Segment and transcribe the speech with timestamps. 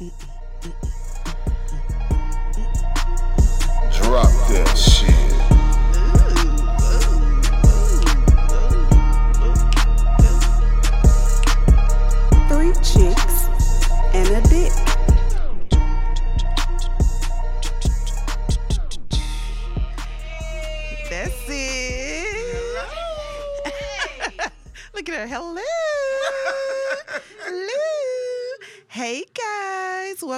[0.00, 0.14] Drop
[4.48, 5.19] that shit.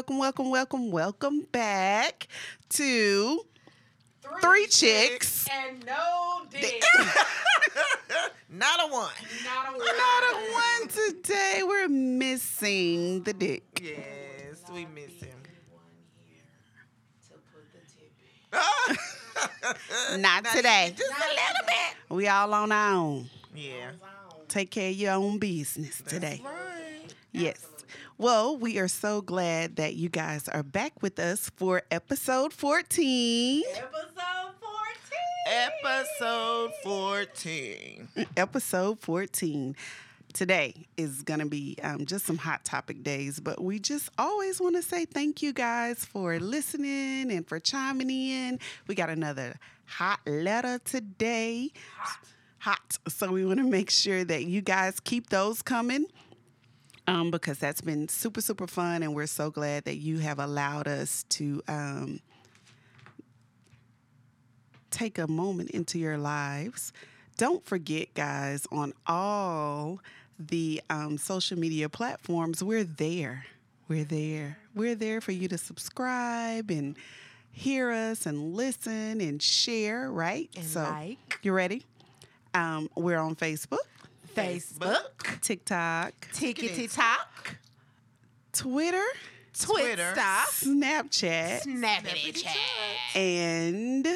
[0.03, 2.27] Welcome, welcome, welcome, welcome back
[2.71, 3.47] to
[4.41, 5.47] Three Chicks.
[5.49, 6.83] and no dick.
[8.51, 9.13] Not a one.
[9.45, 11.61] Not a Not a one today.
[11.63, 13.63] We're missing the dick.
[13.81, 15.39] Yes, we miss him.
[17.29, 18.13] to put the tip
[20.11, 20.21] in.
[20.21, 20.95] Not today.
[20.97, 22.17] Just a little bit.
[22.17, 23.31] We all on our own.
[23.55, 23.93] Yeah.
[24.49, 26.41] Take care of your own business today.
[26.45, 27.15] Right.
[27.31, 27.65] Yes.
[28.23, 33.65] Well, we are so glad that you guys are back with us for episode 14.
[33.75, 34.53] Episode
[35.45, 35.73] 14.
[35.85, 38.09] Episode 14.
[38.37, 39.75] Episode 14.
[40.33, 44.61] Today is going to be um, just some hot topic days, but we just always
[44.61, 48.61] want to say thank you guys for listening and for chiming in.
[48.87, 51.73] We got another hot letter today.
[52.59, 52.99] Hot.
[53.09, 56.07] So we want to make sure that you guys keep those coming.
[57.13, 59.03] Um, because that's been super, super fun.
[59.03, 62.21] And we're so glad that you have allowed us to um,
[64.91, 66.93] take a moment into your lives.
[67.37, 70.01] Don't forget, guys, on all
[70.39, 73.45] the um, social media platforms, we're there.
[73.89, 74.57] We're there.
[74.75, 76.97] We're there for you to subscribe and
[77.51, 80.49] hear us and listen and share, right?
[80.57, 81.39] And like.
[81.43, 81.85] you ready?
[82.55, 83.79] Um, we're on Facebook,
[84.35, 87.57] Facebook, TikTok, Tickety Talk,
[88.53, 89.03] Twitter,
[89.59, 90.13] Twitter.
[90.13, 91.67] Twitter, Snapchat,
[93.15, 94.07] and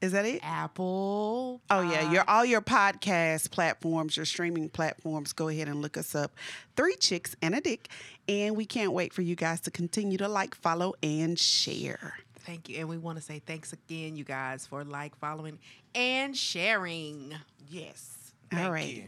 [0.00, 0.40] is that it?
[0.44, 1.60] Apple.
[1.70, 5.32] Oh yeah, your all your podcast platforms, your streaming platforms.
[5.32, 6.32] Go ahead and look us up.
[6.76, 7.88] Three chicks and a dick,
[8.28, 12.14] and we can't wait for you guys to continue to like, follow, and share.
[12.40, 12.78] Thank you.
[12.78, 15.58] And we want to say thanks again, you guys, for like, following,
[15.94, 17.34] and sharing.
[17.68, 18.17] Yes.
[18.52, 18.86] All Thank right.
[18.86, 19.04] you.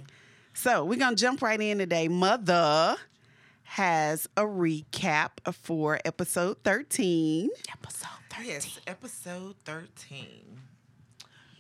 [0.55, 2.09] So we're gonna jump right in today.
[2.09, 2.97] Mother
[3.63, 7.51] has a recap for episode thirteen.
[7.73, 8.47] Episode 13.
[8.47, 10.61] Yes, episode 13.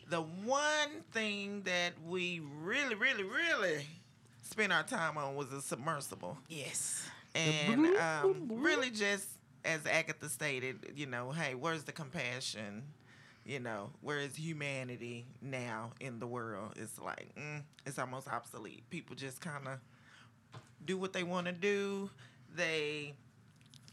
[0.08, 3.86] The one thing that we really, really, really
[4.42, 6.38] spent our time on was a submersible.
[6.48, 7.06] Yes.
[7.34, 9.28] And um, really just
[9.64, 12.82] as Agatha stated, you know, hey, where's the compassion?
[13.50, 16.74] You know, whereas humanity now in the world?
[16.76, 18.88] is like, mm, it's almost obsolete.
[18.90, 19.80] People just kind of
[20.84, 22.10] do what they want to do.
[22.54, 23.14] They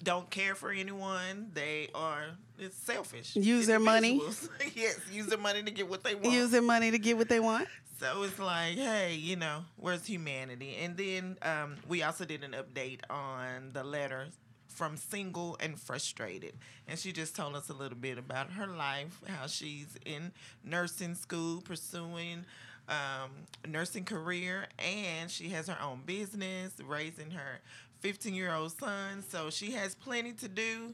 [0.03, 1.49] don't care for anyone.
[1.55, 2.25] They are
[2.59, 3.35] it's selfish.
[3.35, 4.21] Use their money.
[4.75, 6.35] yes, use their money to get what they want.
[6.35, 7.67] Use their money to get what they want.
[7.99, 10.77] So it's like, hey, you know, where's humanity?
[10.83, 14.27] And then um, we also did an update on the letter
[14.77, 16.53] from single and frustrated.
[16.87, 20.31] And she just told us a little bit about her life, how she's in
[20.63, 22.45] nursing school, pursuing
[22.87, 23.31] um,
[23.67, 27.59] nursing career, and she has her own business, raising her
[28.01, 29.23] 15 year old son.
[29.27, 30.93] So she has plenty to do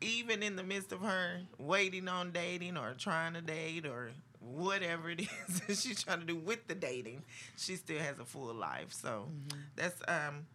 [0.00, 4.10] even in the midst of her waiting on dating or trying to date or
[4.40, 7.24] whatever it is that she's trying to do with the dating,
[7.56, 8.92] she still has a full life.
[8.92, 9.28] So
[9.76, 10.46] that's um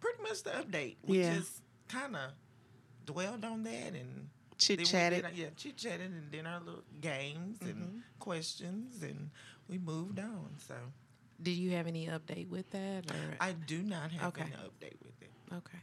[0.00, 0.96] pretty much the update.
[1.02, 1.36] We Yeah.
[1.36, 1.62] just
[1.94, 2.30] kind of
[3.06, 5.26] dwelled on that and Chit chatted.
[5.34, 9.30] Yeah, chit chatted and then our little games and questions and
[9.68, 10.50] we moved on.
[10.68, 10.74] So
[11.42, 13.10] Did you have any update with that?
[13.10, 13.36] Or?
[13.40, 14.42] I do not have Okay.
[14.42, 15.30] any update with it.
[15.52, 15.78] okay.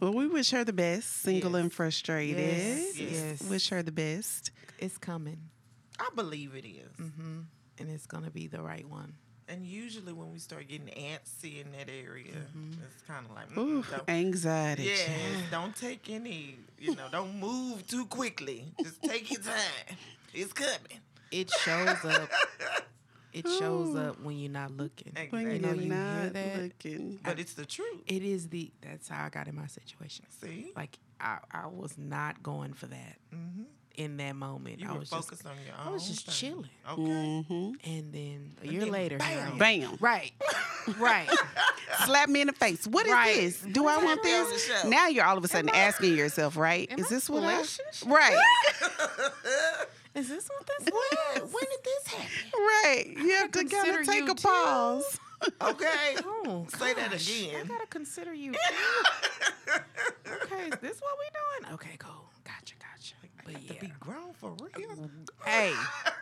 [0.00, 1.60] Well, we wish her the best, single Yes.
[1.60, 2.38] and frustrated.
[2.38, 3.42] Yes, yes.
[3.42, 4.50] Wish her the best.
[4.78, 5.50] It's coming.
[5.98, 6.96] I believe it is.
[6.96, 7.40] Mm-hmm.
[7.78, 9.14] And it's going to be the right one.
[9.48, 12.32] And usually when we start getting antsy in that area,
[12.82, 14.84] it's kind of like, mm, Ooh, anxiety.
[14.84, 18.72] yeah, don't take any, you know, don't move too quickly.
[18.82, 19.96] Just take your time.
[20.32, 21.00] It's coming.
[21.30, 22.30] It shows up.
[23.34, 25.12] It shows up when you're not looking.
[25.12, 25.54] When Exactly.
[25.54, 26.62] You know, you're you hear not that?
[26.62, 27.18] looking.
[27.20, 28.02] But it's the truth.
[28.06, 28.70] It is the.
[28.80, 30.24] That's how I got in my situation.
[30.40, 30.70] See?
[30.76, 33.62] Like I, I was not going for that Mm-hmm.
[33.96, 34.80] In that moment.
[34.80, 36.34] You I were was just, on your I was just thing.
[36.34, 36.70] chilling.
[36.90, 37.02] Okay.
[37.02, 37.72] Mm-hmm.
[37.90, 39.58] and then a And year then later, bam.
[39.58, 39.96] Bam.
[40.00, 40.32] Right,
[40.98, 41.28] right.
[42.04, 42.86] Slap me in the face.
[42.86, 43.36] What is Right.
[43.36, 43.60] this?
[43.60, 44.84] Do I want Put me on this?
[44.84, 46.90] Now you're all of a sudden Am I- asking yourself, right?
[46.98, 47.52] Is this what I?
[47.52, 48.08] relationship?
[48.08, 48.36] Right.
[50.14, 51.52] Is this what this when, was?
[51.52, 52.50] when did this happen?
[52.54, 53.04] Right.
[53.16, 54.46] You have to kind of take you a too.
[54.48, 55.18] pause.
[55.60, 56.16] Okay.
[56.24, 57.64] Oh, Say that again.
[57.64, 58.52] I gotta consider you.
[58.52, 58.58] too.
[60.44, 61.74] okay, this what we doing?
[61.74, 62.23] Okay, cool.
[63.46, 63.68] Gotcha, gotcha.
[63.68, 63.80] I But got to yeah.
[63.80, 65.10] be grown for real.
[65.44, 65.74] Hey,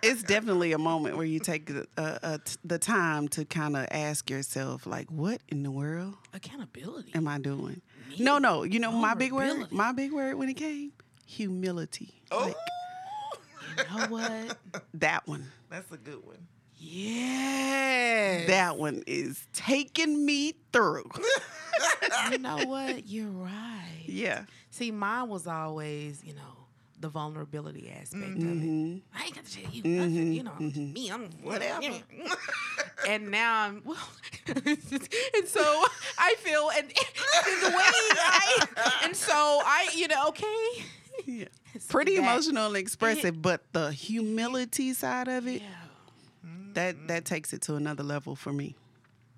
[0.02, 3.76] it's definitely a moment where you take the, uh, uh, t- the time to kind
[3.76, 7.12] of ask yourself, like, what in the world Accountability.
[7.14, 7.80] am I doing?
[8.18, 8.62] No, no.
[8.64, 9.70] You know my big word.
[9.72, 10.92] My big word when it came,
[11.26, 12.14] humility.
[12.30, 12.54] Like,
[13.78, 14.58] You know what?
[14.94, 15.50] that one.
[15.70, 16.46] That's a good one.
[16.76, 18.44] Yeah.
[18.48, 21.10] That one is taking me through.
[22.30, 23.06] you know what?
[23.06, 24.02] You're right.
[24.06, 24.44] yeah.
[24.70, 26.61] See, mine was always, you know,
[27.02, 28.96] the vulnerability aspect of Mm-hmm.
[28.96, 29.02] it.
[29.14, 30.32] I ain't got to tell you nothing.
[30.32, 31.10] You know, I'm just me.
[31.10, 31.86] I'm whatever.
[33.08, 33.98] and now I'm well,
[34.56, 35.84] and so
[36.18, 36.86] I feel and,
[37.46, 38.66] and the way I
[39.04, 40.84] and so I, you know, okay.
[41.26, 41.44] Yeah.
[41.78, 45.68] So Pretty that- emotional and expressive, but the humility side of it, Yeah.
[46.74, 48.76] that that takes it to another level for me.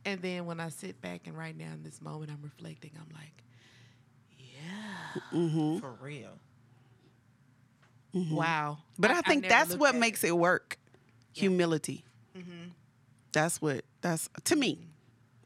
[0.06, 2.90] And then when I sit back and right now in this moment, I'm reflecting.
[2.96, 3.32] I'm like,
[4.38, 5.78] yeah, Mm-hmm.
[5.78, 6.38] For real.
[8.14, 8.34] Mm-hmm.
[8.34, 8.78] wow.
[8.98, 10.78] But I, I think that's what makes it work.
[11.32, 12.04] Humility.
[13.32, 14.78] That's what that's to me.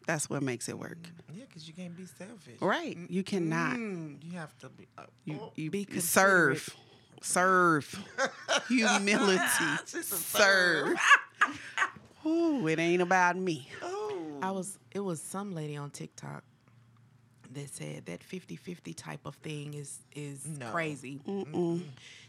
[0.07, 1.09] That's what makes it work.
[1.33, 2.61] Yeah, because you can't be selfish.
[2.61, 2.97] Right.
[3.09, 3.79] You cannot.
[3.79, 4.87] You have to be.
[4.99, 6.69] Uh, You, oh, you Be serve.
[7.23, 8.05] Serve.
[8.69, 9.43] Humility.
[9.87, 10.99] Serve.
[12.27, 13.69] Ooh, it ain't about me.
[13.83, 14.39] oh.
[14.43, 16.45] I was it was some lady on TikTok
[17.55, 20.71] that said that 50-50 type of thing is is No.
[20.71, 21.21] crazy.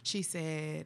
[0.03, 0.85] She said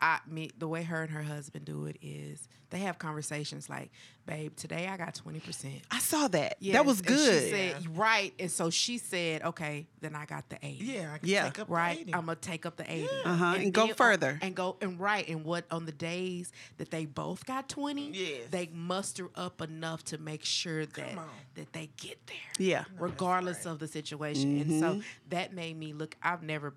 [0.00, 3.90] I me the way her and her husband do it is they have conversations like,
[4.26, 5.82] babe, today I got 20%.
[5.90, 6.56] I saw that.
[6.60, 7.42] Yes, that was and good.
[7.42, 8.32] She said, right.
[8.38, 10.84] And so she said, okay, then I got the 80.
[10.84, 11.44] Yeah, I can Yeah.
[11.44, 12.14] take up the Right, 80.
[12.14, 14.38] I'm gonna take up the eighty, Uh-huh, and go then- further.
[14.40, 18.48] and go and right, and what on the days that they both got twenty, Yes.
[18.50, 21.18] they muster up enough to make sure that
[21.56, 22.36] that they get there,
[22.66, 22.84] yeah.
[22.98, 24.60] regardless of the situation.
[24.60, 24.80] And Mm-hmm.
[24.80, 26.16] so that made me look.
[26.22, 26.74] I've never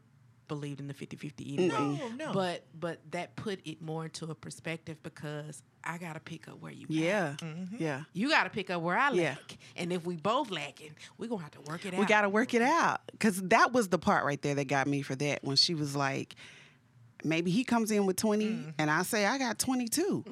[0.48, 2.34] believed in the 50-50 anyway, No, no.
[2.34, 6.72] but but that put it more into a perspective because I gotta pick up where
[6.72, 6.86] you.
[6.86, 6.90] at.
[6.92, 7.36] Yeah.
[7.40, 7.76] Mm-hmm.
[7.80, 8.04] Yeah.
[8.14, 9.58] You got to pick up where I lack, Yeah.
[9.76, 12.00] and if we both lacking, we gonna have to work it out.
[12.00, 14.88] We got to work it out because that was the part right there that got
[14.88, 16.36] me for that when she was like,
[17.26, 18.70] maybe he comes in with 20 Mm-hmm.
[18.78, 20.26] and I say I got 22.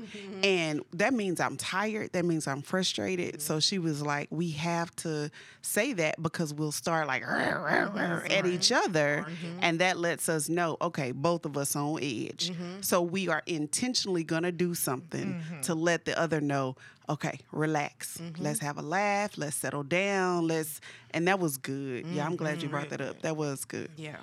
[0.44, 2.12] And that means I'm tired.
[2.14, 3.36] That means I'm frustrated.
[3.36, 3.40] Mm-hmm.
[3.42, 5.30] So she was like, we have to
[5.62, 9.26] say that because we'll start like "Rrr, rrr, rrr," at each other.
[9.28, 9.60] Mm-hmm.
[9.62, 12.52] And that lets us know, okay, both of us on edge.
[12.52, 12.82] Mm-hmm.
[12.82, 16.76] So we are intentionally going to do something to let the other know,
[17.10, 18.18] okay, relax.
[18.18, 18.44] Mm-hmm.
[18.44, 19.38] Let's have a laugh.
[19.38, 20.48] Let's settle down.
[20.48, 22.06] Let's, and that was good.
[22.08, 23.22] Yeah, I'm glad you brought that up.
[23.22, 23.90] That was good.
[23.98, 24.18] yeah.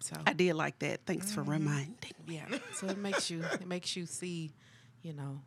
[0.00, 1.00] So I did like that.
[1.06, 1.94] Thanks for reminding.
[2.26, 2.36] Me.
[2.36, 2.58] Yeah.
[2.74, 4.52] So it makes you it makes you see,
[5.02, 5.40] you know,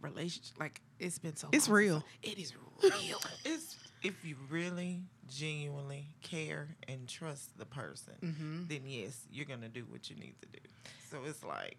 [0.00, 2.04] relationship like it's been so It's long real.
[2.22, 3.20] I- it is real.
[3.44, 8.64] It's if you really genuinely care and trust the person, Mm-hmm.
[8.68, 10.58] then yes, you're gonna do what you need to do.
[11.10, 11.76] So it's like,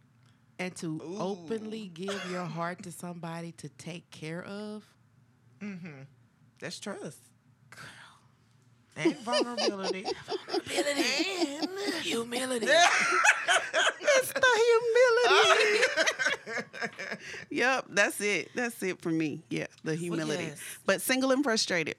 [0.58, 4.84] and to openly give your heart to somebody to take care of.
[5.62, 6.04] mm-hmm,
[6.60, 7.20] that's trust.
[8.98, 10.06] And vulnerability.
[10.64, 11.04] Humility.
[12.04, 12.68] Humility.
[14.18, 15.84] It's the
[16.48, 17.18] humility.
[17.50, 18.50] yep, that's it.
[18.56, 19.44] That's it for me.
[19.50, 20.46] Yeah, the humility.
[20.46, 20.60] yes.
[20.86, 21.96] But single and frustrated.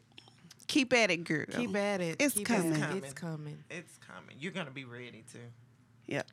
[0.66, 1.44] Keep at it, girl.
[1.50, 2.16] Keep at it.
[2.18, 2.80] It's Keep at it.
[2.80, 2.96] coming.
[2.98, 3.58] It's coming.
[3.70, 4.36] it's coming.
[4.38, 5.38] You're gonna be ready to.
[6.06, 6.26] Yep.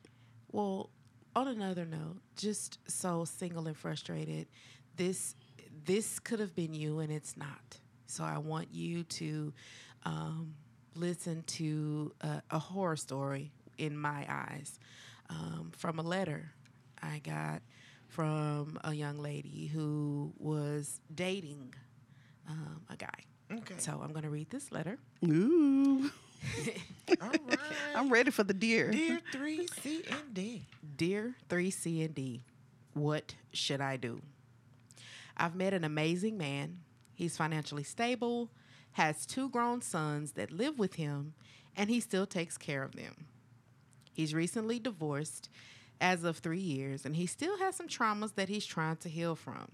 [0.52, 0.88] Well,
[1.36, 4.46] on another note, just so single and frustrated,
[4.96, 5.34] this
[5.84, 7.78] this could have been you and it's not.
[8.06, 9.52] So I want you to
[10.04, 10.54] um,
[10.94, 14.78] listen to a, a horror story in my eyes
[15.30, 16.52] um, from a letter
[17.02, 17.62] I got
[18.08, 21.74] from a young lady who was dating
[22.48, 23.08] um, a guy.
[23.52, 23.74] Okay.
[23.78, 24.98] So I'm going to read this letter.
[25.24, 26.10] Ooh.
[27.20, 27.40] All right.
[27.94, 28.90] I'm ready for the deer.
[28.90, 30.66] Dear three C and D.
[30.96, 32.44] Dear 3C and D,
[32.92, 34.20] what should I do?
[35.36, 36.78] I've met an amazing man.
[37.14, 38.50] He's financially stable,
[38.94, 41.34] has two grown sons that live with him,
[41.76, 43.26] and he still takes care of them.
[44.12, 45.48] He's recently divorced
[46.00, 49.34] as of three years, and he still has some traumas that he's trying to heal
[49.34, 49.72] from.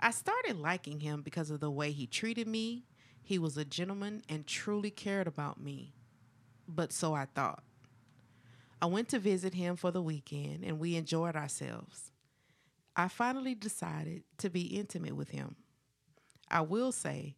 [0.00, 2.86] I started liking him because of the way he treated me.
[3.22, 5.92] He was a gentleman and truly cared about me.
[6.68, 7.62] But so I thought.
[8.80, 12.12] I went to visit him for the weekend and we enjoyed ourselves.
[12.96, 15.56] I finally decided to be intimate with him.
[16.50, 17.36] I will say,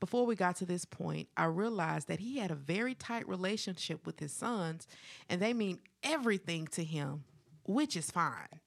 [0.00, 4.06] before we got to this point, I realized that he had a very tight relationship
[4.06, 4.86] with his sons
[5.28, 7.24] and they mean everything to him,
[7.64, 8.60] which is fine.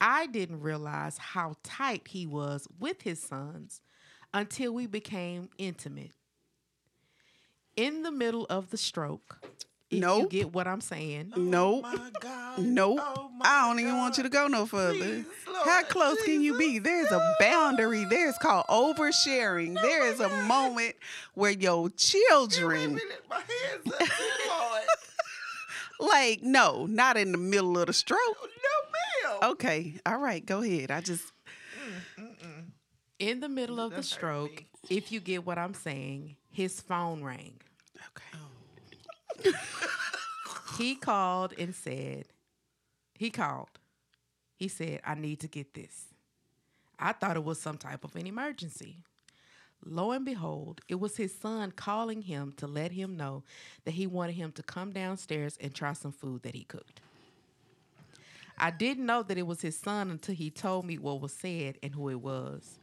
[0.00, 3.82] I didn't realize how tight he was with his sons
[4.32, 6.12] until we became intimate.
[7.76, 9.38] In the middle of the stroke.
[9.90, 10.30] If you Nope.
[10.30, 11.32] get what I'm saying.
[11.36, 11.84] Nope.
[11.86, 12.58] Oh my God.
[12.60, 12.98] Nope.
[13.02, 14.98] Oh my I don't even want you to go no further.
[14.98, 15.24] Please,
[15.64, 16.78] How Lord close can you be?
[16.78, 18.04] There's a boundary.
[18.04, 19.74] There's called oversharing.
[19.80, 20.96] There is a moment
[21.34, 24.08] where your children, minute, My hands up,
[24.48, 24.82] Lord.
[26.12, 28.20] like, no, not in the middle of the stroke.
[28.42, 29.50] No, ma'am.
[29.52, 30.90] Okay, all right, go ahead.
[30.90, 31.32] I just
[33.18, 34.66] In the middle of the stroke, me.
[34.88, 37.54] if you get what I'm saying, his phone rang.
[38.16, 38.38] okay.
[39.46, 39.52] Oh.
[40.78, 42.24] He called and said,
[43.14, 43.68] he called.
[44.60, 46.04] He said, I need to get this.
[46.98, 48.98] I thought it was some type of an emergency.
[49.82, 53.42] Lo and behold, it was his son calling him to let him know
[53.86, 57.00] that he wanted him to come downstairs and try some food that he cooked.
[58.58, 61.78] I didn't know that it was his son until he told me what was said
[61.82, 62.80] and who it was.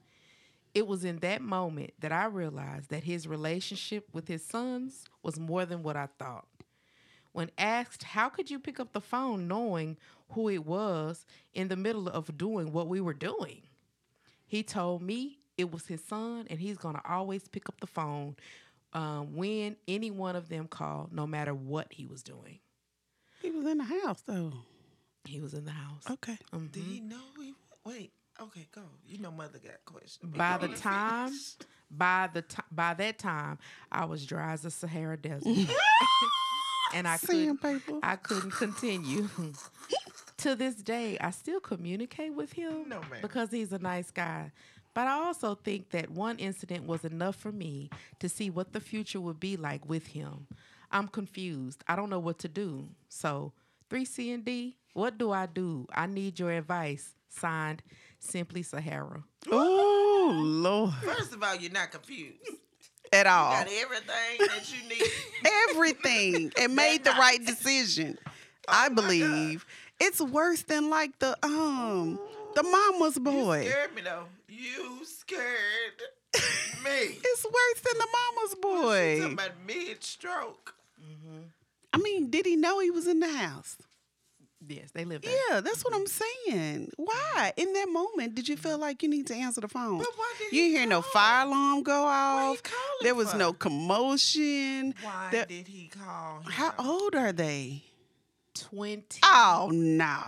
[0.74, 5.40] It was in that moment that I realized that his relationship with his sons was
[5.40, 6.48] more than what I thought.
[7.34, 9.98] When asked, How could you pick up the phone knowing
[10.30, 13.62] who it was in the middle of doing what we were doing?
[14.46, 17.88] He told me it was his son and he's going to always pick up the
[17.88, 18.36] phone
[18.94, 22.60] um, when any one of them called, no matter what he was doing.
[23.42, 24.54] He was in the house though.
[25.26, 26.04] He was in the house.
[26.10, 26.38] Okay.
[26.54, 26.72] Mhm.
[26.72, 27.54] Did he know he
[27.86, 28.12] wait?
[28.42, 28.84] Okay, go.
[29.06, 30.32] You know, mother got questions.
[30.36, 31.32] By the time,
[31.92, 33.58] by the ti by that time,
[33.92, 35.48] I was dry as the Sahara Desert,
[36.94, 38.00] and I couldn't, Sandpaper.
[38.04, 39.28] I couldn't continue.
[40.38, 43.20] to this day, I still communicate with him No, ma'am.
[43.22, 44.52] because he's a nice guy.
[44.94, 47.90] But I also think that one incident was enough for me
[48.20, 50.48] to see what the future would be like with him.
[50.92, 51.84] I'm confused.
[51.88, 52.88] I don't know what to do.
[53.10, 53.54] So,
[53.92, 55.86] 3C and D, what do I do?
[55.94, 57.14] I need your advice.
[57.30, 57.84] Signed,
[58.20, 59.24] Simply Sahara.
[59.52, 60.94] Oh Lord.
[61.04, 62.40] First of all, you're not confused.
[63.14, 63.52] At all.
[63.52, 65.04] Got everything that you need.
[65.70, 66.52] Everything.
[66.60, 68.18] and made the right decision.
[68.26, 68.32] Oh,
[68.68, 69.66] I believe.
[70.00, 72.20] It's worse than like the um
[72.56, 73.64] the mama's boy.
[73.64, 74.26] You scared me though.
[74.50, 76.02] You scared
[76.84, 77.18] me.
[77.24, 79.18] It's worse than the mama's boy.
[79.20, 80.76] talking about mid stroke.
[81.02, 81.44] Mhm.
[81.94, 83.78] I mean, did he know he was in the house?
[84.68, 85.34] Yes, they live there.
[85.50, 86.92] Yeah, that's what I'm saying.
[86.98, 87.54] Why?
[87.58, 90.00] In that moment, did you feel like you need to answer the phone?
[90.00, 92.62] But why did You he hear no fire alarm go off.
[93.02, 93.38] There was for?
[93.38, 94.94] no commotion.
[95.02, 96.40] Why There- did he call?
[96.42, 96.52] Him?
[96.52, 97.84] How old are they?
[98.70, 99.20] 20.
[99.24, 100.22] Oh no.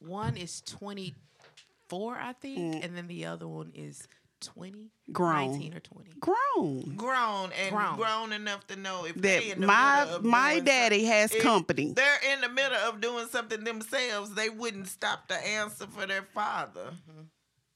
[0.00, 2.84] One is 24, I think, mm.
[2.84, 4.08] and then the other one is
[4.40, 5.52] 20, Grown.
[5.52, 6.10] 19 or 20.
[6.18, 6.94] Grown.
[6.96, 7.96] grown and grown.
[7.96, 8.32] Grown.
[8.32, 11.12] enough to know if they in That the my middle of my doing daddy some-
[11.12, 11.92] has if company.
[11.94, 14.34] They're in the middle of doing something themselves.
[14.34, 16.92] They wouldn't stop to answer for their father.
[17.10, 17.22] Mm-hmm.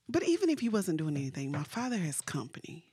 [0.09, 2.85] But even if he wasn't doing anything, my father has company.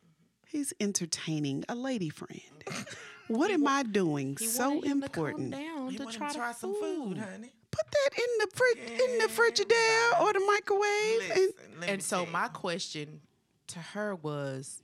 [0.47, 2.41] He's entertaining a lady friend.
[3.31, 5.51] What am I doing He so wanted him important?
[5.51, 7.51] to come down You to want try, to try the some food, honey?
[7.71, 11.79] Put that in the fridge, in the Yeah, Frigidaire or the microwave, and Listen, let
[11.79, 13.21] me And so my question
[13.67, 14.81] to her was,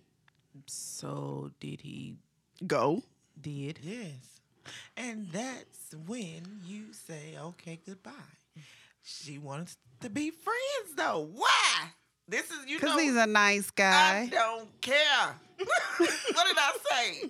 [0.66, 2.16] so did he
[2.66, 3.04] go.
[3.40, 3.80] did?
[3.84, 4.40] Yes.
[4.96, 8.12] And that's when you say, okay, goodbye.
[9.04, 11.30] She wants to be friends, though.
[11.34, 11.90] Why?
[12.28, 14.24] This is, you Because he's a nice guy.
[14.24, 15.36] I don't care.
[15.98, 17.30] what did I say?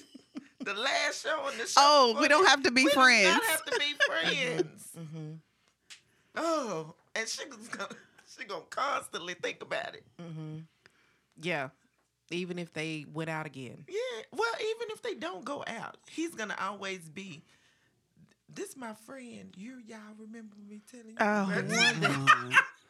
[0.68, 1.76] The last show on the show.
[1.78, 3.24] Oh, we don't have to be friends.
[3.26, 4.90] we don't have to be friends.
[5.00, 5.32] Mm-hmm.
[6.36, 7.88] oh, and she was gonna,
[8.38, 10.04] she gonna constantly think about it.
[10.22, 10.58] Mm-hmm.
[11.42, 11.70] Yeah.
[12.32, 13.86] Even if they went out again.
[13.88, 14.24] Yeah.
[14.34, 17.44] Well, even if they don't go out, he's gonna always be.
[18.54, 19.54] This my friend.
[19.56, 21.16] You y'all remember me telling you?
[21.18, 22.60] Oh.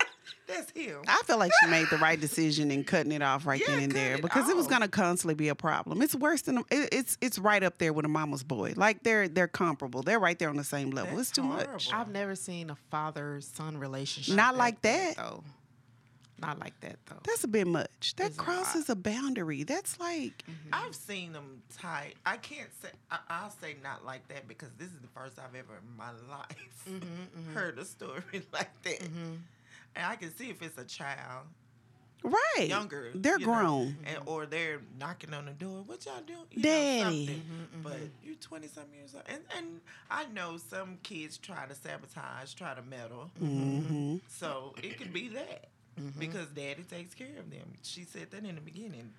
[0.48, 1.02] That's him.
[1.08, 3.84] I feel like she made the right decision in cutting it off right Yeah, then
[3.84, 6.02] and there it because it was gonna constantly be a problem.
[6.02, 8.74] It's worse than it, it's it's right up there with a mama's boy.
[8.76, 10.04] Like they're they're comparable.
[10.04, 11.18] They're right there on the same level.
[11.18, 11.94] That's it's too much.
[11.94, 14.36] I've never seen a father son relationship.
[14.36, 15.18] Not like that.
[15.18, 15.44] though.
[16.40, 17.18] Not like that though.
[17.24, 18.14] That's a bit much.
[18.18, 19.64] That It's crosses a boundary.
[19.64, 20.70] That's like mm-hmm.
[20.72, 22.14] I've seen them tight.
[22.26, 22.90] I can't say.
[23.10, 26.12] I, I'll say not like that because this is the first I've ever in my
[26.30, 28.22] life mm-hmm, mm-hmm, heard a story
[28.54, 29.00] like that.
[29.00, 29.34] Mm-hmm.
[29.98, 31.46] And I can see if it's a child,
[32.24, 32.68] right.
[32.68, 33.98] younger, They're you know, grown.
[34.06, 35.84] and or they're knocking on the door.
[35.86, 36.40] What y'all doing?
[36.52, 37.00] You Daddy.
[37.00, 37.36] Know, something.
[37.36, 41.74] Mm-hmm, But you're 20 some years old, and and I know some kids try to
[41.76, 43.32] sabotage, try to meddle.
[43.40, 45.66] hmm So it could be that.
[46.00, 46.20] Mm-hmm.
[46.20, 47.74] Because daddy takes care of them.
[47.82, 49.12] She said that in the beginning.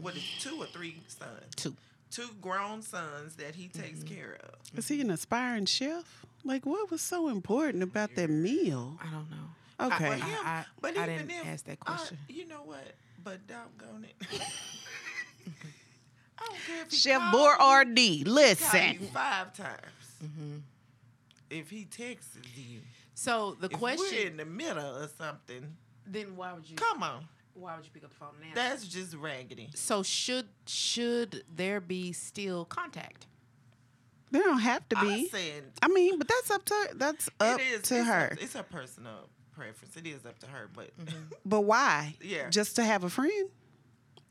[0.00, 1.52] What is two or three sons?
[1.56, 1.74] Two.
[2.12, 4.14] Two grown sons that he takes Mm-hmm.
[4.14, 4.78] care of.
[4.78, 6.24] Is he an aspiring chef?
[6.44, 8.98] Like what was so important about that meal?
[9.00, 9.48] I don't know.
[9.80, 10.08] Okay.
[10.08, 12.18] But him, I- but I even didn't if, ask that I- question.
[12.28, 12.92] you know what?
[13.24, 14.16] But doggone it.
[16.38, 18.98] I don't care if he Chef called you, Boyardee, call you listen.
[19.12, 19.78] five times.
[20.24, 20.56] Mm-hmm.
[21.50, 22.80] If he texts you,
[23.14, 25.76] So the if question we're in the middle or something,
[26.06, 28.48] then why would you come on, why would you pick up the phone now?
[28.54, 29.68] that's just raggedy.
[29.74, 33.26] so should should there be still contact?
[34.30, 35.28] There don't have to I be.
[35.28, 38.30] said I mean, but that's up to that's up it is to it's her.
[38.32, 39.96] Up, it's her personal preference.
[39.96, 41.16] It is up to her, but mm-hmm.
[41.44, 42.16] But why?
[42.20, 42.50] Yeah.
[42.50, 43.50] Just to have a friend?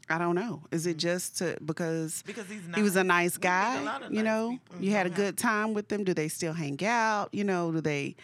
[0.10, 0.64] I don't know.
[0.72, 0.98] Is it mm-hmm.
[1.00, 2.78] just to because because he's not.
[2.78, 4.08] he was a nice we meet a lot guy?
[4.08, 4.84] of You nice know, people.
[4.84, 5.22] you had a mm-hmm.
[5.22, 6.04] good time with them.
[6.04, 7.30] Do they still hang out?
[7.32, 8.16] You know, do they?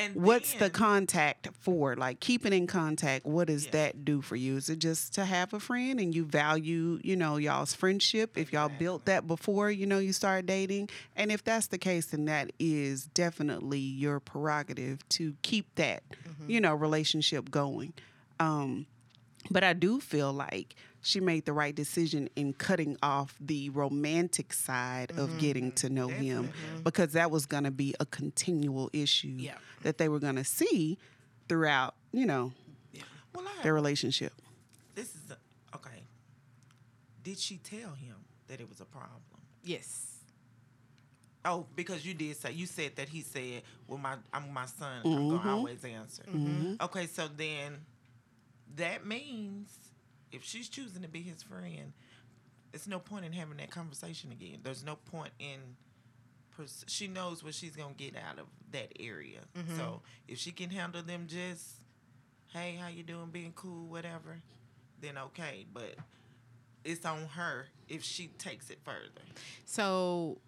[0.00, 1.96] And What's the contact for?
[1.96, 3.26] Like keeping in contact.
[3.26, 3.70] What does Yeah.
[3.72, 4.56] that do for you?
[4.56, 8.36] Is it just to have a friend and you value, you know, y'all's friendship?
[8.38, 12.06] If y'all built that before, you know, you start dating, and if that's the case,
[12.06, 16.50] then that is definitely your prerogative to keep that, Mm-hmm.
[16.50, 17.92] you know, relationship going.
[18.38, 18.86] Um,
[19.50, 24.52] but I do feel like she made the right decision in cutting off the romantic
[24.52, 26.50] side of getting to know him
[26.84, 29.54] because that was going to be a continual issue Yeah.
[29.82, 30.98] that they were going to see
[31.48, 32.52] throughout, you know,
[33.34, 34.32] Well, I their relationship.
[34.94, 36.02] this is a, okay.
[37.22, 38.16] Did she tell him
[38.48, 39.20] that it was a problem?
[39.64, 40.06] Yes.
[41.44, 45.02] Oh, because you did say you said that he said, "Well, my I'm my son.
[45.04, 45.16] Mm-hmm.
[45.18, 46.22] I'm gonna always answer."
[46.82, 47.78] Okay, so then
[48.76, 49.70] that means
[50.32, 51.92] if she's choosing to be his friend,
[52.72, 54.58] it's no point in having that conversation again.
[54.62, 55.58] There's no point in.
[56.56, 59.40] Pers- she knows what she's gonna get out of that area.
[59.56, 59.76] Mm-hmm.
[59.76, 61.66] So if she can handle them just,
[62.52, 64.38] hey, how you doing, being cool, whatever,
[65.00, 65.66] then okay.
[65.72, 65.94] But
[66.84, 69.22] it's on her if she takes it further.
[69.64, 70.38] So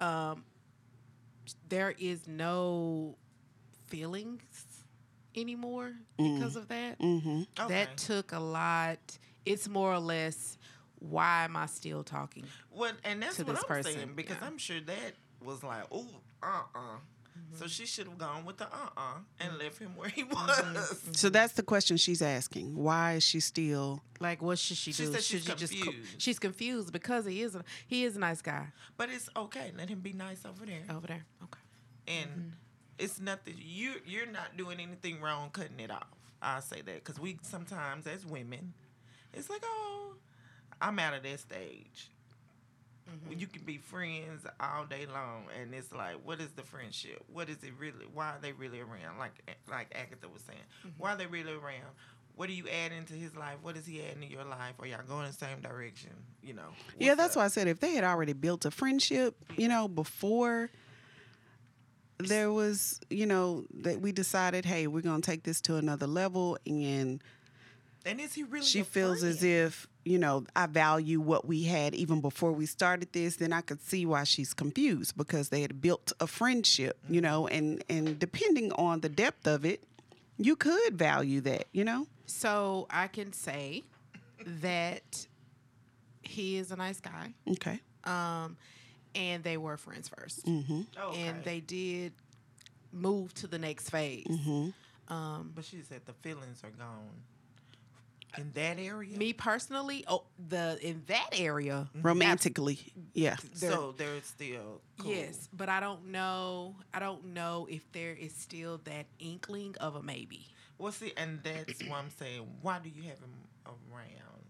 [0.00, 0.44] um
[1.68, 3.16] there is no
[3.86, 4.42] feelings
[5.36, 6.98] anymore because of that.
[7.00, 7.42] Mm-hmm.
[7.60, 7.68] Okay.
[7.68, 8.98] That took a lot.
[9.46, 10.58] It's more or less
[10.98, 12.44] why am I still talking?
[12.70, 14.46] Well, and that's to what this I'm person, saying because yeah.
[14.46, 16.06] I'm sure that was like, oh,
[16.42, 16.78] uh, uh
[17.54, 21.02] So she should have gone with the uh, uh and left him where he was.
[21.12, 22.76] So that's the question she's asking.
[22.76, 24.02] Why is she still?
[24.20, 25.12] Like what should she, She do?
[25.12, 26.22] said should she's she just co- confused.
[26.22, 28.66] she's confused because he is a he is a nice guy
[28.98, 29.72] But it's okay.
[29.76, 30.82] Let him be nice over there.
[30.94, 31.24] over there.
[31.44, 31.60] Okay.
[32.20, 32.52] And
[32.98, 33.54] it's nothing.
[33.58, 36.08] You you're not doing anything wrong cutting it off.
[36.42, 38.74] I say that because we sometimes as women,
[39.34, 40.14] it's like, oh,
[40.80, 42.10] I'm out of that stage.
[43.10, 43.38] Mm-hmm.
[43.38, 47.22] You can be friends all day long, and it's like, what is the friendship?
[47.32, 48.06] What is it really?
[48.12, 49.18] Why are they really around?
[49.18, 49.32] Like
[49.68, 50.90] like Agatha was saying, mm-hmm.
[50.98, 51.90] why are they really around?
[52.36, 53.56] What are you adding to his life?
[53.62, 54.74] What is he adding to your life?
[54.78, 56.10] Are y'all going in the same direction?
[56.42, 56.68] You know.
[56.98, 57.40] yeah, that's up?
[57.40, 60.70] why I said if they had already built a friendship, you know, before
[62.18, 66.58] there was, you know, that we decided, hey, we're gonna take this to another level,
[66.64, 67.22] and
[68.06, 68.64] And is he really?
[68.66, 72.64] she a feels as if you know i value what we had even before we
[72.64, 76.96] started this then i could see why she's confused because they had built a friendship
[77.10, 79.84] you know and and depending on the depth of it
[80.38, 83.84] you could value that you know So I can say
[84.62, 85.26] that
[86.22, 87.34] he is a nice guy.
[87.52, 88.56] okay Um,
[89.14, 91.20] and they were friends 1st mm-hmm Okay.
[91.28, 92.14] and they did
[92.92, 94.26] move to the next phase.
[94.26, 94.70] mm-hmm
[95.14, 97.16] Um, But she said the feelings are gone.
[98.38, 99.16] In that area?
[99.16, 102.06] me personally, oh, the in that area, mm-hmm.
[102.06, 102.78] romantically
[103.12, 105.10] yeah so they're still cool.
[105.10, 106.76] yes, but I don't know.
[106.94, 110.46] I don't know if there is still that inkling of a maybe.
[110.80, 113.34] Well, see, and that's why I'm saying, why do you have him
[113.66, 114.44] around?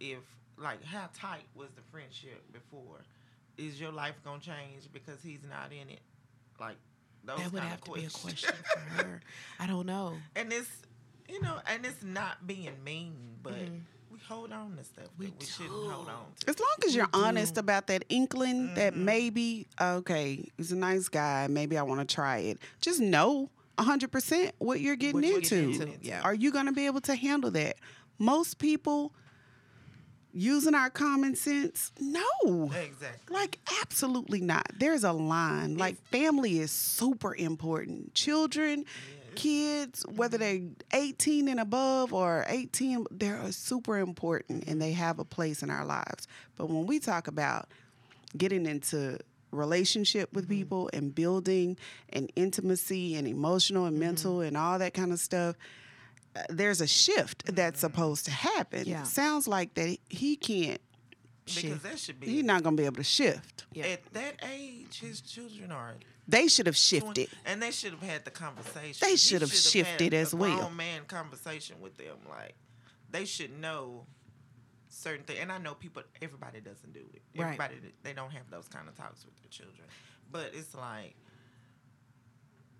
[0.00, 0.18] If,
[0.58, 3.04] like, how tight was the friendship before?
[3.56, 6.00] Is your life going to change because he's not in it?
[6.58, 6.74] Like,
[7.22, 9.20] those that would have to be a question for her.
[9.60, 10.14] I don't know.
[10.34, 10.70] and it's,
[11.30, 13.80] you know, and it's not being mean, but Mhm.
[14.10, 16.50] we hold on to stuff We that we shouldn't hold on to.
[16.50, 17.60] as long as you're We honest do.
[17.60, 19.04] about that inkling that Mhm.
[19.04, 24.52] maybe okay he's a nice guy maybe i want to try it just know 100%
[24.58, 26.20] what you're getting What you're into getting into, yeah.
[26.22, 27.76] are you going to be able to handle that
[28.18, 29.12] most people
[30.32, 33.34] using our common sense no Exactly.
[33.34, 38.84] like absolutely not there's a line like family is super important children
[39.30, 40.60] kids whether they're
[40.92, 45.84] 18 and above or 18 they're super important and they have a place in our
[45.84, 47.68] lives but when we talk about
[48.36, 49.18] getting into
[49.52, 50.54] relationship with mm-hmm.
[50.54, 51.76] people and building
[52.10, 54.06] and intimacy and emotional and mm-hmm.
[54.06, 55.56] mental and all that kind of stuff
[56.36, 57.92] uh, there's a shift that's mm-hmm.
[57.92, 59.02] supposed to happen Yeah.
[59.02, 60.80] sounds like that he can't
[61.46, 61.82] Because Shift.
[61.82, 62.28] that should be.
[62.28, 63.86] he's not going to be able to shift Yeah.
[63.86, 65.94] At that age, his children are
[66.30, 69.06] they should have shifted and they should have had the conversation.
[69.08, 70.56] They should have should had shifted a as well.
[70.56, 72.16] grown man conversation with them.
[72.28, 72.54] Like
[73.10, 74.06] they should know
[74.88, 75.38] certain things.
[75.40, 77.22] And I know people, everybody doesn't do it.
[77.40, 77.58] Right.
[78.02, 79.86] They don't have those kind of talks with their children.
[80.30, 81.16] But it's like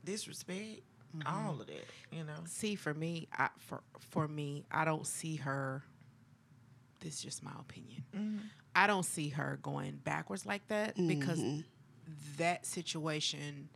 [0.05, 0.83] disrespect,
[1.17, 1.27] Mm-hmm.
[1.45, 2.35] all of that, you know.
[2.47, 5.83] See, for me, I, for for me, I don't see her.
[7.01, 8.05] This is just my opinion.
[8.17, 8.37] Mm-hmm.
[8.77, 11.61] I don't see her going backwards like that because Mm-hmm.
[12.39, 13.69] That situation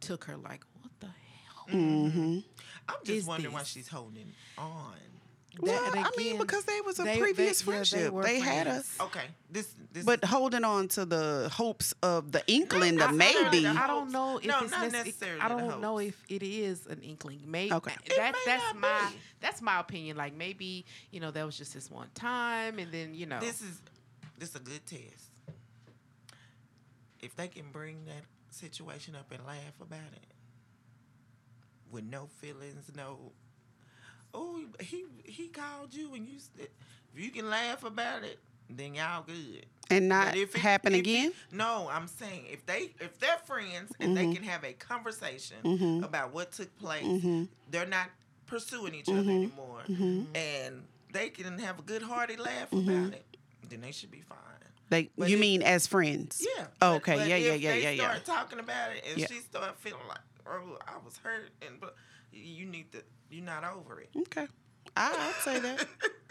[0.00, 1.66] took her like, what the hell?
[1.80, 2.38] Mm-hmm.
[2.88, 4.94] I'm just Is wondering why she's holding on.
[5.60, 8.12] Well, That- I mean, because they was a they- they- previous they friendship.
[8.12, 8.96] were They, had us.
[9.00, 13.12] Okay, this, this but holding on to the hopes of the inkling, I- the I-
[13.50, 13.66] maybe.
[13.66, 16.44] I- I don't know if No, it's not necess- necessarily I don't know if it
[16.44, 17.40] is an inkling.
[17.44, 17.92] Maybe Okay.
[18.16, 19.16] That, may that's not my be.
[19.40, 20.16] that's my opinion.
[20.16, 23.60] Like maybe you know that was just this one time, and then you know this
[23.60, 23.80] is
[24.38, 25.32] this is a good test.
[27.20, 30.26] If they can bring that situation up and laugh about it
[31.90, 33.32] with no feelings, no.
[34.34, 36.36] Oh, he he called you and you.
[36.58, 36.68] If
[37.20, 38.38] you can laugh about it,
[38.70, 39.66] then y'all good.
[39.90, 41.32] and not But if it- happen if it- again.
[41.50, 44.30] no, I'm saying if they if they're friends and Mm-hmm.
[44.30, 48.10] they can have a conversation about what took place, they're not
[48.46, 49.30] pursuing each other Mm-hmm.
[49.30, 52.88] anymore, and they can have a good hearty laugh Mm-hmm.
[52.90, 53.24] about it,
[53.70, 54.36] then they should be fine.
[54.90, 56.44] Like But you if- mean as friends?
[56.56, 56.66] Yeah.
[56.80, 57.16] Oh, okay.
[57.16, 58.14] but yeah, yeah, if yeah, they yeah, yeah.
[58.14, 59.26] Start talking about it, and Yeah.
[59.26, 61.94] she start feeling like, oh, I was hurt, and but
[62.32, 64.10] you need to, you're not over it.
[64.16, 64.46] Okay.
[64.96, 65.86] I, I'd say that.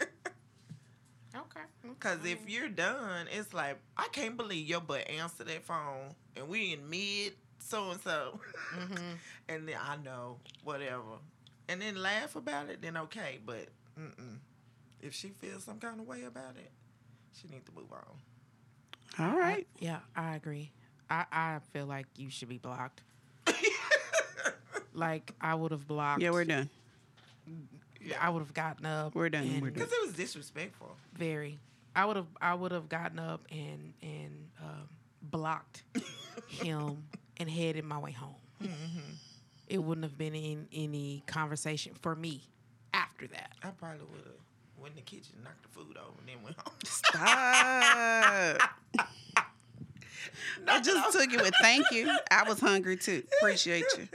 [1.36, 1.60] okay.
[2.00, 2.48] Cause if mm.
[2.48, 6.88] you're done, it's like I can't believe your butt answered that phone, and we in
[6.88, 8.40] mid so and so,
[9.48, 11.18] and then I know whatever,
[11.68, 13.38] and then laugh about it, then okay.
[13.44, 13.68] But
[13.98, 14.38] mm-mm.
[15.00, 16.70] if she feels some kind of way about it,
[17.32, 18.16] she need to move on.
[19.18, 19.66] All right.
[19.78, 20.72] Yeah, I agree.
[21.10, 23.02] I, I feel like you should be blocked.
[24.94, 26.22] like I would have blocked.
[26.22, 26.68] Yeah, we're done.
[28.20, 29.14] I would have gotten up.
[29.14, 29.84] We're done, we're done.
[29.84, 30.96] Cause it was disrespectful.
[31.14, 31.58] Very.
[31.96, 32.26] I would have.
[32.40, 34.84] I would have gotten up and and uh,
[35.22, 35.82] blocked
[36.48, 37.04] him
[37.38, 38.34] and headed my way home.
[38.62, 39.00] Mm-hmm.
[39.68, 42.42] It wouldn't have been in any conversation for me
[42.94, 43.52] after that.
[43.62, 44.47] I probably would have
[44.80, 46.74] went in the kitchen, knocked the food over, and then went home.
[46.84, 47.22] Stop.
[50.66, 52.10] I just took it with thank you.
[52.30, 53.22] I was hungry too.
[53.40, 54.08] Appreciate you.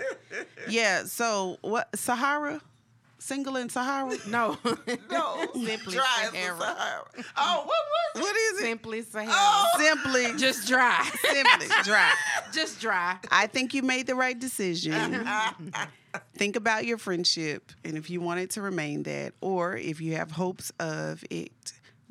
[0.70, 1.06] Yeah.
[1.06, 1.90] So what?
[1.98, 2.62] Sahara,
[3.20, 4.16] single in Sahara.
[4.28, 4.58] No,
[5.12, 6.60] No, Simply dry Sahara.
[6.60, 7.04] Sahara.
[7.38, 8.22] Oh, what was it?
[8.22, 8.62] What is it?
[8.62, 9.32] simply Sahara.
[9.36, 9.66] Oh.
[9.80, 11.10] Simply, Just dry.
[11.32, 12.14] simply dry.
[12.54, 13.18] Just dry.
[13.32, 14.94] I think you made the right decision.
[16.36, 20.16] Think about your friendship and if you want it to remain that, or if you
[20.16, 21.52] have hopes of it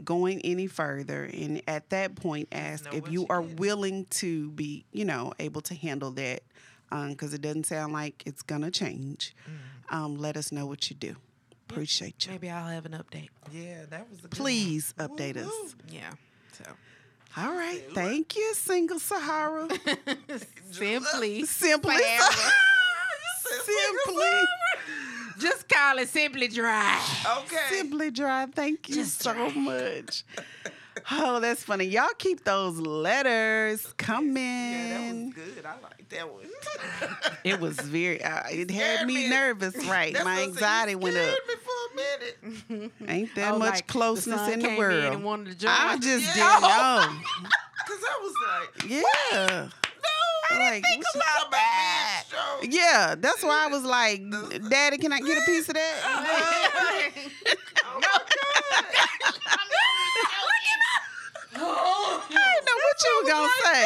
[0.03, 1.25] going any further.
[1.25, 3.61] And at that point, ask if you you are get.
[3.61, 6.43] willing to be, you know, able to handle that.
[6.91, 9.35] Because it doesn't sound like it's going to change.
[9.91, 9.97] Mm.
[9.97, 11.17] Um, let us know what you do.
[11.71, 12.33] Appreciate you.
[12.33, 13.31] Maybe I'll have an update.
[13.51, 15.09] Yeah, that was a good Please one.
[15.09, 15.47] update us.
[15.47, 15.71] Woo-woo.
[15.89, 16.11] Yeah.
[16.53, 16.65] So
[17.39, 17.83] All right.
[17.95, 19.69] Thank you, single Sahara.
[20.71, 22.53] simply, Simply Sahara.
[23.65, 23.99] Sahara.
[24.07, 24.41] Simply.
[25.39, 27.01] just call it simply dry.
[27.39, 27.57] Okay.
[27.71, 28.47] Simply dry.
[28.47, 29.49] Thank you Just so dry.
[29.55, 30.25] much.
[31.11, 31.87] Oh, that's funny.
[31.87, 34.37] Y'all keep those letters coming.
[34.37, 35.65] Yeah, that was good.
[35.67, 36.45] I like that one.
[37.45, 38.23] It was very.
[38.23, 39.29] Uh, it had me me.
[39.31, 39.75] nervous.
[39.89, 41.35] Right, That's my what I said, anxiety went up.
[41.49, 42.93] me for a minute.
[43.09, 45.15] Ain't that Oh, much like closeness sun in the came world.
[45.15, 45.73] and wanted to join.
[45.77, 46.51] I just Yeah.
[46.51, 47.49] didn't know.
[47.89, 49.01] Cause I was like, Yeah.
[49.33, 49.71] no, I
[50.51, 52.25] Like, think about that.
[52.63, 54.23] Yeah, that's why I was like,
[54.71, 57.13] Daddy, can I get a piece of that?
[57.95, 58.85] Oh, oh my God.
[61.55, 62.23] Oh.
[62.25, 63.85] Oh, I didn't know what you were gonna say.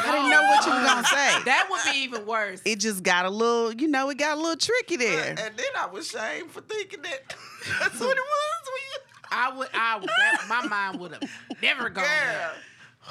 [0.00, 1.42] I didn't know what you were gonna say.
[1.44, 2.62] that would be even worse.
[2.64, 5.28] It just got a little, you know, it got a little tricky there.
[5.30, 7.34] And then I was ashamed for thinking that
[7.80, 9.00] that's what it was.
[9.30, 9.68] I would.
[9.74, 10.08] I would.
[10.08, 11.22] That, my mind would have
[11.62, 12.50] never gone there.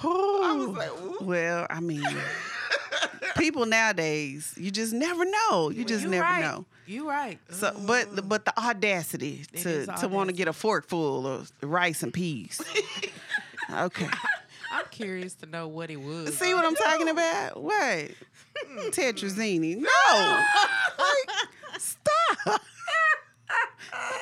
[0.02, 0.12] Girl,
[0.44, 1.18] I was like, ooh.
[1.22, 2.04] Well, I mean,
[3.38, 5.70] people nowadays, you just never know.
[5.70, 6.42] You just You never right.
[6.42, 6.66] know.
[6.86, 7.40] You right.
[7.50, 8.28] So, but mm-hmm.
[8.28, 12.14] but the audacity It to to want to get a fork full of rice and
[12.14, 12.62] peas.
[13.70, 14.08] Okay,
[14.72, 16.38] I'm curious to know what it was.
[16.38, 17.62] see what I'm talking about?
[17.62, 18.12] What
[18.66, 18.80] hmm.
[18.92, 19.76] tetrazzini?
[19.82, 20.44] No,
[20.98, 21.48] like,
[21.78, 22.62] stop.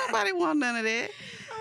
[0.08, 1.10] Nobody want none of that.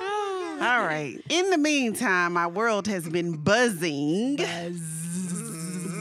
[0.01, 1.19] Oh, all right.
[1.29, 4.37] In the meantime, my world has been buzzing,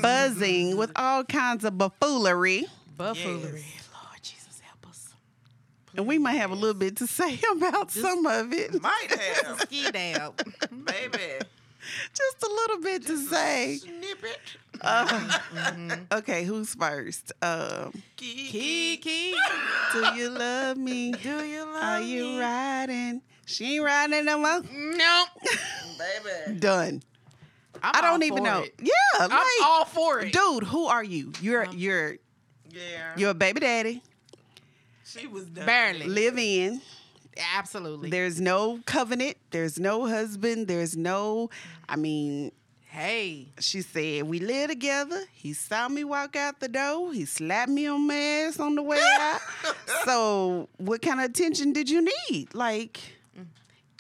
[0.02, 2.66] buzzing with all kinds of buffoonery.
[2.98, 3.64] Buffoonery.
[3.76, 3.90] Yes.
[3.94, 5.14] Lord Jesus, help us.
[5.96, 8.82] And we might have a little bit to say about some of it.
[8.82, 9.08] Might
[9.44, 10.34] have, Ski down.
[10.86, 11.20] baby.
[12.14, 13.78] Just a little bit to say.
[13.78, 14.40] Snippet.
[14.82, 15.38] Uh,
[16.14, 17.32] okay, who's first?
[17.42, 18.98] Um, Kiki.
[18.98, 19.34] Kiki,
[19.94, 21.12] do you love me?
[21.14, 22.40] do you love Are you me?
[22.40, 23.22] riding?
[23.46, 24.62] She ain't riding no more.
[24.72, 25.28] Nope.
[25.98, 26.60] Baby.
[26.60, 27.04] Done.
[27.82, 28.62] I'm I don't even for know.
[28.62, 28.74] it.
[28.82, 30.32] Yeah, I'm like, all for it.
[30.34, 31.34] dude, who are you?
[31.42, 32.18] You're Um, you're
[32.70, 33.14] Yeah.
[33.18, 34.02] you're a baby daddy.
[35.06, 35.66] she was done.
[35.66, 36.06] Barely.
[36.08, 36.82] Live in.
[37.56, 38.10] Absolutely.
[38.10, 39.38] There's no covenant.
[39.52, 40.68] There's no husband.
[40.68, 41.50] There's no.
[41.90, 45.22] I mean, hey, she said we live together.
[45.32, 47.14] He saw me walk out the door.
[47.14, 49.42] He slapped me on my ass on the way out.
[50.06, 52.54] so, what kind of attention did you need?
[52.54, 53.00] Like,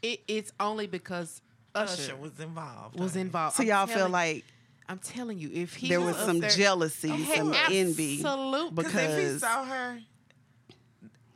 [0.01, 1.41] it, it's only because
[1.75, 2.99] Usher, Usher was involved.
[2.99, 3.55] was involved.
[3.55, 4.45] so I'm y'all feel like
[4.89, 8.15] I'm telling you, if he there was was some there- jealousy, oh, Hey, some envy.
[8.19, 8.83] Absolutely.
[8.83, 9.99] Because if he saw her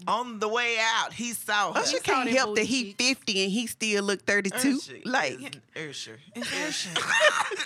[0.07, 1.79] on the way out, he saw her.
[1.79, 4.55] Usher can't help that booty he 50 and he still look 32.
[4.77, 6.17] Usher Like, Usher.
[6.35, 6.89] Usher.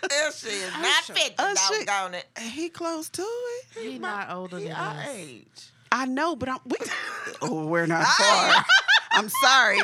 [0.03, 1.13] Usher is not Usher.
[1.13, 2.25] 50, Usher- doggone it.
[2.39, 3.65] he close to it.
[3.81, 5.07] He not older He than our us.
[5.09, 5.45] age.
[5.91, 6.59] I know, but I'm.
[6.65, 6.77] We,
[7.41, 8.65] oh, we're not far.
[9.13, 9.79] I'm sorry.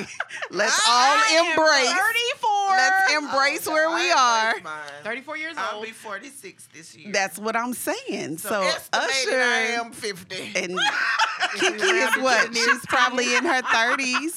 [0.52, 1.92] Let's all embrace.
[1.92, 2.50] 34.
[2.70, 4.54] Let's embrace Oh, where we are.
[4.64, 4.82] mine.
[5.04, 5.66] 34 years old.
[5.72, 7.12] I'll be 46 this year.
[7.12, 8.38] That's what I'm saying.
[8.38, 10.36] so, So, estimated Usher I am 50.
[10.56, 10.78] and
[11.58, 12.56] Keke is what?
[12.56, 14.32] She's probably in her 30s.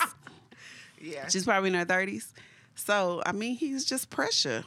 [1.01, 1.29] yeah.
[1.29, 2.33] She's probably in her 30s.
[2.75, 4.65] So, I mean, he's just pressure.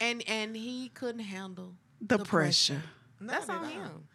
[0.00, 2.74] and and he couldn't handle The, The pressure.
[2.74, 2.82] pressure.
[3.20, 3.70] That's on all.
[3.70, 4.08] him.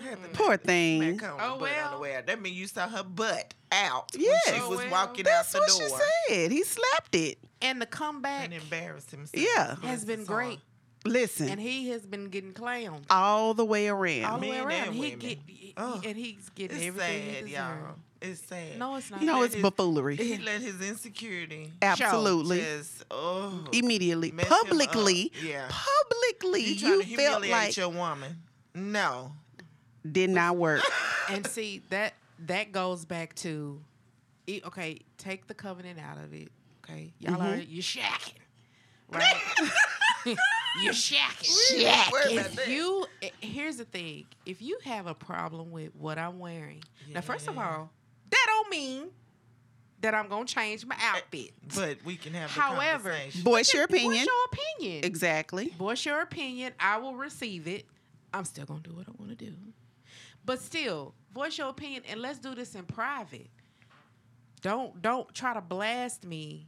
[0.00, 1.20] I Poor thing.
[1.22, 2.00] Oh, butt on the well.
[2.00, 2.26] way out.
[2.26, 4.42] That means you saw her butt out when Yes.
[4.54, 4.90] she Oh, was well.
[4.90, 6.50] walking That's out what the she said.
[6.52, 7.38] He slapped it.
[7.62, 9.42] And the comeback And embarrassed himself.
[9.42, 9.76] Yeah.
[9.82, 10.60] has Bless been great.
[11.04, 14.24] Listen, And he has been getting clowned all the way around.
[14.24, 14.88] all the way around.
[14.88, 15.18] and He women.
[15.20, 16.04] get he- Ugh.
[16.04, 17.52] and he's getting It's everything he sad, deserves.
[17.52, 17.94] y'all.
[18.20, 18.78] It's sad.
[18.78, 19.22] No, it's not.
[19.22, 20.16] no, it's his- buffoonery.
[20.16, 22.58] He let his insecurity Absolutely.
[22.60, 24.32] just oh Immediately.
[24.32, 24.66] mess him up.
[24.66, 25.32] Publicly.
[25.44, 25.68] Yeah.
[25.70, 26.62] Publicly.
[26.64, 28.42] You You, to felt humiliate like your woman?
[28.74, 29.32] No.
[30.12, 30.82] Did not work.
[31.30, 32.14] and see that
[32.46, 33.80] that goes back to
[34.46, 36.48] e- okay take the covenant out of it
[36.84, 37.70] okay y'all are Mm-hmm.
[37.72, 38.34] you're shacking
[39.10, 39.42] right
[40.82, 42.36] you're shacking Shacking.
[42.36, 46.82] If you eh, here's the thing if you have a problem with what i'm wearing
[47.12, 47.90] now first of all
[48.30, 49.06] that don't mean
[50.02, 53.40] that i'm gonna change my outfit But we can have However, conversation.
[53.42, 54.12] Voice your opinion.
[54.12, 55.68] What's your opinion Exactly.
[55.78, 56.72] voice your opinion.
[56.78, 57.86] I will receive it.
[58.34, 59.52] I'm still gonna do what I want to do,
[60.46, 63.48] but still, voice your opinion and let's do this in private.
[64.62, 66.66] Don't don't try to blast me.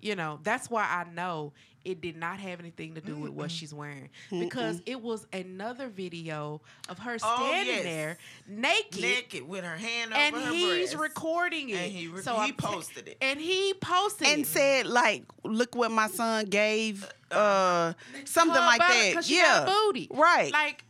[0.00, 1.52] You know that's why I know
[1.84, 5.88] it did not have anything to do with what she's wearing because it was another
[5.88, 7.82] video of her Oh, standing yes.
[7.84, 10.96] there naked, naked with her hand and over her he's breast.
[11.02, 11.76] recording it.
[11.76, 13.16] And he re- he I'm posted it.
[13.22, 14.32] and he posted it.
[14.34, 14.46] And it.
[14.46, 19.22] said, like, look what my son gave, uh, something like that.
[19.28, 19.64] Yeah.
[19.66, 20.08] booty.
[20.10, 20.52] Right.
[20.52, 20.84] Like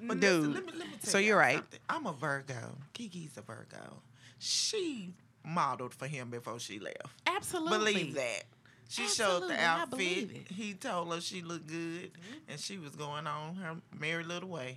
[0.00, 1.54] But Dude, listen, let me, let me tell so you're y'all right.
[1.56, 1.80] something.
[1.88, 2.76] I'm a Virgo.
[2.94, 4.02] Keke's a Virgo.
[4.38, 6.96] She modeled for him before she left.
[7.26, 7.78] absolutely.
[7.94, 8.44] Believe that.
[8.90, 9.90] She showed Absolutely, the outfit.
[9.90, 10.52] believe it.
[10.54, 12.10] He told her she looked good,
[12.48, 14.76] and she was going on her merry little way.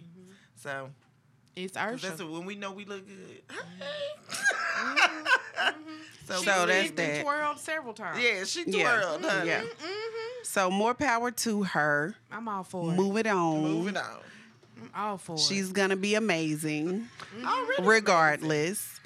[0.56, 0.90] So
[1.56, 2.10] it's Usher.
[2.10, 3.42] that's when we know we look good.
[3.48, 5.26] Mm-hmm.
[6.28, 7.24] so So She that's did been that.
[7.24, 8.20] twirled several times.
[8.22, 8.84] yeah, she Yeah.
[9.02, 9.24] twirled.
[9.26, 9.48] honey.
[9.50, 9.62] Yeah.
[9.62, 10.44] Mm-hmm.
[10.44, 12.16] So more power to her.
[12.32, 12.96] I'm all for it.
[12.96, 13.62] Move it on.
[13.64, 14.20] Move it on.
[14.82, 17.46] I'm all for She's gonna be amazing, mm-hmm.
[17.46, 19.00] oh, Already regardless,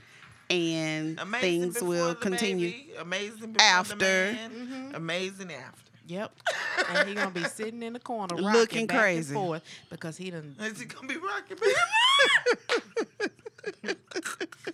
[0.50, 2.72] and Amazing things will continue.
[2.72, 3.96] baby, amazing before after.
[3.98, 4.96] the man, mm-hmm.
[4.96, 5.82] amazing after.
[6.08, 6.32] Yep.
[6.90, 9.34] and he gonna be sitting in the corner Looking back crazy.
[9.36, 11.58] and forth because he done Is he gonna be rocking
[13.84, 13.96] baby?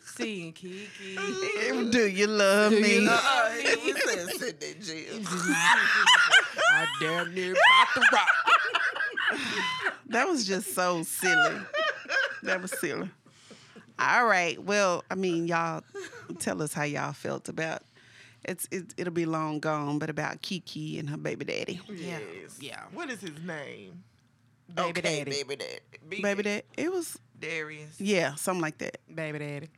[0.06, 1.18] seen Kiki.
[1.90, 2.96] Do you love Do me?
[2.96, 5.26] you love- Uh, he said sit there, Jim.
[5.28, 8.28] I damn near about to rock.
[10.08, 11.62] That was just so silly.
[12.44, 13.10] That was silly.
[14.00, 14.62] All right.
[14.62, 15.84] Well, I mean, y'all
[16.40, 17.84] tell us how y'all felt about
[18.44, 21.80] it's it, it'll be long gone, but about Keke and her baby daddy.
[21.88, 22.18] Yeah.
[22.42, 22.58] Yes.
[22.60, 22.82] Yeah.
[22.94, 24.04] What is his name?
[24.74, 25.32] Baby okay, daddy.
[25.32, 25.80] Baby daddy.
[26.10, 26.64] Be- Baby daddy.
[26.78, 28.00] It was Darius.
[28.00, 28.98] yeah, something like that.
[29.14, 29.70] Baby daddy.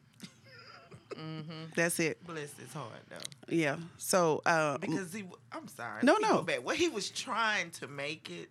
[1.75, 2.25] That's it.
[2.25, 3.55] Bless his heart though.
[3.55, 3.77] Yeah.
[3.97, 6.01] So uh, Because he, I'm sorry.
[6.03, 6.41] No, no.
[6.41, 6.65] Back.
[6.65, 8.49] What he was trying to make it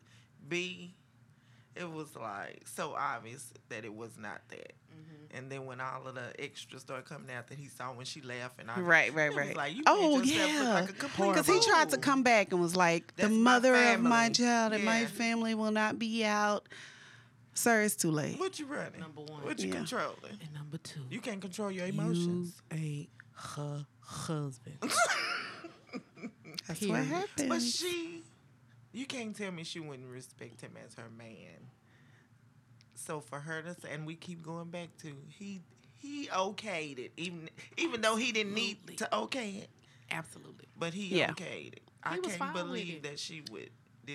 [0.48, 0.94] be,
[1.74, 4.72] it was like so obvious that it was not that.
[4.92, 5.36] Mm-hmm.
[5.36, 8.20] And then when all of the extras started coming out that he saw when she
[8.20, 9.56] left, and I Right, right, right.
[9.56, 12.60] Like, you oh made yourself look yeah, like because he tried to come back and
[12.60, 15.98] was like, That's "The my mother of my family." child and my family will not
[15.98, 16.68] be out."
[17.54, 18.38] Sir, it's too late.
[18.38, 19.00] What you running?
[19.00, 19.44] Number one.
[19.44, 19.76] What you Yeah.
[19.76, 20.38] controlling?
[20.40, 21.02] And number two.
[21.10, 22.60] You can't control your emotions.
[22.70, 24.78] You ain't her husband.
[26.66, 26.90] That's Period.
[26.98, 27.48] what happened.
[27.48, 28.22] But she
[28.92, 31.70] You can't tell me she wouldn't respect him as her man.
[32.94, 35.60] So for her to say, and we keep going back to he
[35.98, 39.68] he okayed it, even even though he didn't need to okay it,
[40.10, 40.66] Absolutely.
[40.76, 41.32] but he Yeah.
[41.32, 41.82] okayed it.
[42.02, 43.02] I He was can't believe it.
[43.04, 43.70] that she would.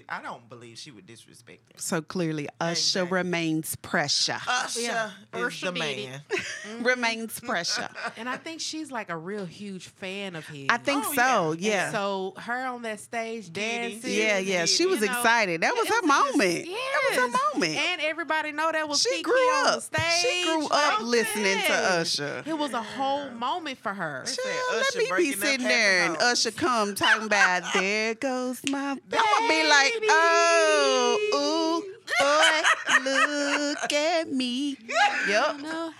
[0.10, 1.78] I don't believe she would disrespect him.
[1.78, 2.72] So clearly, Usher
[3.04, 3.12] Exactly.
[3.18, 4.38] remains pressure.
[4.48, 6.22] Usher Yeah, is Usher the man.
[6.82, 7.88] remains pressure.
[8.18, 10.68] And I think she's like a real huge fan of his.
[10.70, 11.52] I think Oh, so.
[11.54, 11.92] And Yeah.
[11.92, 13.94] So her on that stage Giddy.
[13.94, 14.14] dancing.
[14.14, 14.66] yeah, yeah.
[14.66, 15.62] She was you know, excited.
[15.62, 16.66] That was it her was just- moment.
[16.66, 17.78] That was her moment.
[17.78, 19.76] And everybody know that was she Keke grew on up.
[19.76, 20.22] the stage.
[20.22, 22.44] She grew up listening to Usher.
[22.46, 24.24] It was a whole moment for her.
[24.26, 26.18] They Child, said let Usher me be sitting there and.
[26.18, 30.08] Usher come talking about there goes my I'm gonna be like, Baby.
[30.10, 31.82] oh, ooh,
[32.20, 32.62] boy,
[33.04, 34.78] look at me.
[35.28, 35.56] Yep.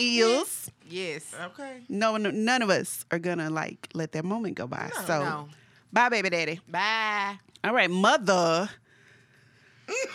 [0.00, 0.70] Eels.
[0.88, 1.34] yes.
[1.46, 1.82] Okay.
[1.88, 4.90] No, one- none of us are gonna like let that moment go by.
[5.00, 5.04] No.
[5.06, 5.48] so, No.
[5.92, 6.60] bye, baby daddy.
[6.68, 7.38] Bye.
[7.62, 8.70] All right, mother.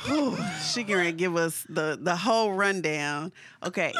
[0.05, 0.37] Whew,
[0.71, 3.31] she can ready to give us the the whole rundown.
[3.63, 3.93] Okay,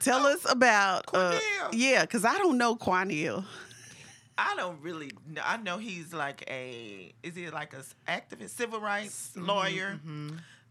[0.00, 1.04] tell us about.
[1.12, 1.38] Uh,
[1.72, 3.44] yeah, because I don't know Quanell.
[4.38, 5.10] I don't really.
[5.28, 5.42] Know.
[5.44, 7.12] I know he's like a.
[7.22, 10.00] Is he like a activist, civil rights Mm-hmm, lawyer?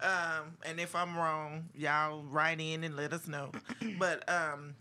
[0.02, 3.52] Um, and if I'm wrong, y'all write in and let us know.
[4.00, 4.76] but um,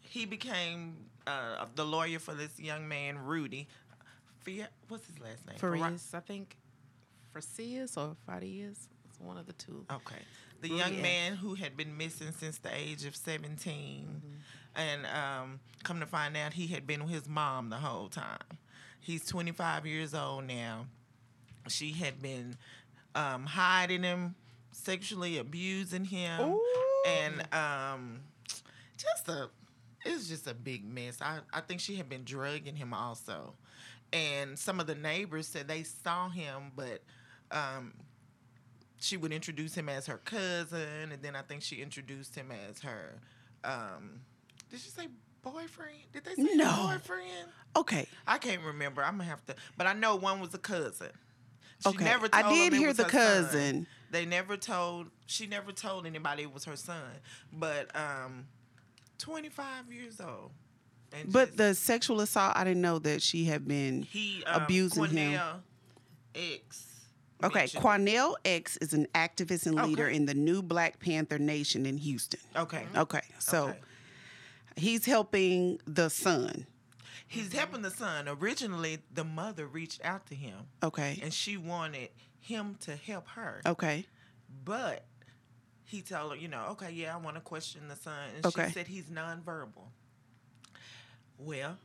[0.00, 3.66] he became uh, the lawyer for this young man, Rudy.
[4.44, 5.56] Fia- What's his last name?
[5.58, 6.56] Farias, I think.
[7.32, 8.88] Farias or Farias.
[9.08, 9.84] It's one of the two.
[9.90, 10.16] Okay.
[10.60, 14.22] The Rudy young man who had been missing since the age of 17.
[14.74, 18.38] And um, come to find out, he had been with his mom the whole time.
[19.00, 20.86] He's 25 years old now.
[21.68, 22.56] She had been
[23.14, 24.34] um, hiding him,
[24.70, 26.58] sexually abusing him.
[27.06, 28.20] And um,
[28.96, 29.50] just a,
[30.04, 31.18] it's just a big mess.
[31.20, 33.54] I, I think she had been drugging him also.
[34.12, 37.02] And some of the neighbors said they saw him, but
[37.50, 37.94] um,
[39.00, 42.80] she would introduce him as her cousin, and then I think she introduced him as
[42.80, 43.20] her.
[43.64, 44.20] Um,
[44.72, 45.06] did she say
[45.42, 45.98] boyfriend?
[46.12, 46.88] Did they say No.
[46.88, 47.48] boyfriend?
[47.76, 49.04] Okay, I can't remember.
[49.04, 51.10] I'm gonna have to, but I know one was a cousin.
[51.82, 52.04] She Okay.
[52.04, 53.18] never I did him hear the her son.
[53.20, 53.86] cousin.
[54.10, 55.10] They never told.
[55.26, 57.02] She never told anybody it was her son.
[57.52, 58.46] But um,
[59.18, 60.50] 25 years old.
[61.26, 64.02] But just- the sexual assault, I didn't know that she had been.
[64.02, 65.38] he um, abusing him.
[65.38, 65.62] Cornell
[66.34, 66.86] X.
[67.44, 70.14] Okay, Quanell X is an activist and leader Okay.
[70.14, 72.38] in the new Black Panther Nation in Houston.
[72.54, 72.86] Okay.
[72.96, 73.78] Okay, so Okay.
[74.76, 76.66] He's helping the son.
[77.26, 78.28] He's helping the son.
[78.28, 83.62] Originally, the mother reached out to him Okay, and she wanted him to help her.
[83.64, 84.04] okay,
[84.64, 85.04] But
[85.84, 88.18] he told her, you know, okay, yeah, I want to question the son.
[88.36, 88.66] And Okay.
[88.66, 89.88] she said he's nonverbal.
[91.38, 91.78] Well,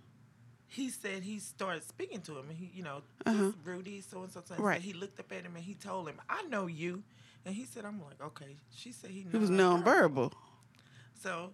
[0.68, 3.52] he said he started speaking to him, and he, you know, Uh-huh.
[3.64, 4.44] Rudy, so and so.
[4.46, 4.56] so.
[4.56, 4.82] Right.
[4.82, 7.04] He looked up at him and he told him, "I know you,"
[7.46, 10.32] and he said, "I'm like, okay." She said he, knew." he was nonverbal.
[11.22, 11.54] So, and he,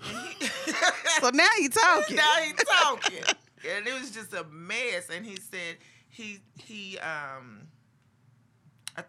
[1.20, 2.16] So now you talking.
[2.16, 3.22] now he talking,
[3.70, 5.08] and it was just a mess.
[5.14, 5.76] And he said
[6.08, 7.68] he he um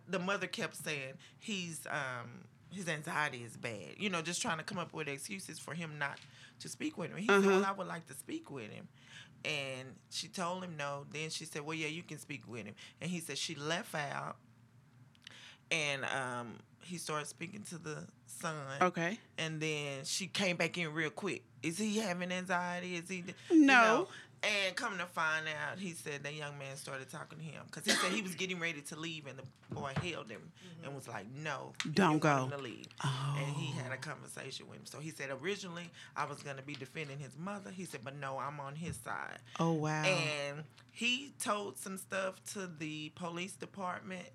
[0.08, 3.96] the mother kept saying he's um his anxiety is bad.
[3.98, 6.20] You know, just trying to come up with excuses for him not
[6.60, 7.18] to speak with him.
[7.18, 7.50] He said, Uh-huh.
[7.50, 8.88] "Well, I would like to speak with him."
[9.46, 11.06] And she told him no.
[11.12, 13.96] Then she said, "Well, yeah, you can speak with him." And he said she left
[13.96, 14.36] out,
[15.72, 18.08] and um, he started speaking to the
[18.40, 18.56] son.
[18.82, 19.20] Okay.
[19.38, 21.44] And then she came back in real quick.
[21.62, 22.96] Is he having anxiety?
[22.96, 23.24] Is he?
[23.50, 23.56] No.
[23.56, 24.08] You know?
[24.44, 27.86] And come to find out, he said that young man started talking to him because
[27.86, 29.44] he said he was getting ready to leave, and the
[29.74, 30.52] boy held him
[30.84, 33.36] and was like, "No, Don't go." to leave." Oh.
[33.38, 34.86] And he had a conversation with him.
[34.86, 37.72] So he said originally I was gonna be defending his mother.
[37.72, 40.04] He said, "But no, I'm on his side." Oh wow.
[40.04, 44.28] And he told some stuff to the police department,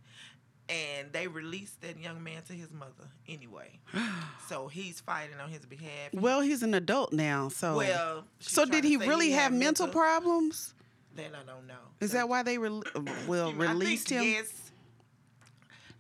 [0.69, 3.79] and they released that young man to his mother anyway.
[4.49, 6.13] so he's fighting on his behalf.
[6.13, 7.77] well, he's an adult now, so.
[7.77, 10.75] well, so did he really have had mental problems?
[11.15, 11.75] Then I don't know.
[12.01, 14.23] Is So- that why they re- uh, think released him?
[14.25, 14.53] Yes.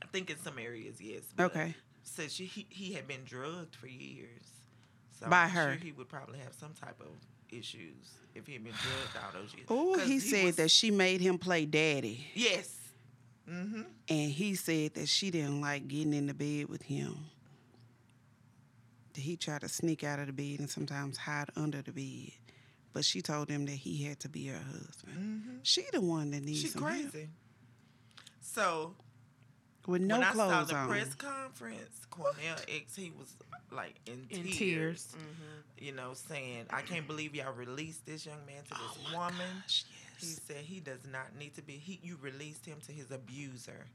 [0.02, 1.22] I think in some areas, yes.
[1.38, 1.74] Okay.
[2.02, 4.42] Said she he, he had been drugged for years.
[5.20, 5.72] So By I'm her.
[5.72, 7.08] Sure he would probably have some type of
[7.50, 9.66] issues if he had been drugged all those years.
[9.68, 12.74] Oh, 'Cause he said was- that she made him play daddy, Yes.
[13.48, 13.82] Mm-hmm.
[14.08, 17.16] and he said that she didn't like getting in the bed with him.
[19.14, 22.32] That he tried to sneak out of the bed and sometimes hide under the bed,
[22.92, 25.16] but she told him that he had to be her husband.
[25.18, 25.56] Mm-hmm.
[25.62, 27.10] She the one that needs She's some help.
[27.10, 27.28] crazy.
[28.40, 28.94] So
[29.86, 30.88] with no when I saw clothes the on.
[30.88, 33.32] press conference, Cornell X, he was
[33.70, 34.56] like in, In tears.
[34.58, 35.16] tears.
[35.80, 39.18] You know, saying, "I can't believe y'all released this young man to this Oh my
[39.28, 39.97] woman." gosh, yes.
[40.20, 41.74] He said he does not need to be.
[41.74, 43.86] He you released him to his abuser,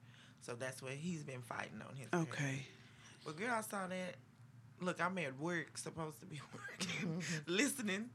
[0.41, 2.07] so that's what he's been fighting on his.
[2.13, 2.65] Okay.
[3.25, 4.15] Well, girl, I saw that.
[4.81, 8.09] Look, I'm at work, supposed to be working, listening,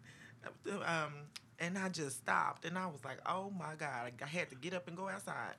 [0.85, 1.13] um,
[1.59, 4.75] and I just stopped, and I was like, "Oh my god!" I had to get
[4.75, 5.55] up and go outside,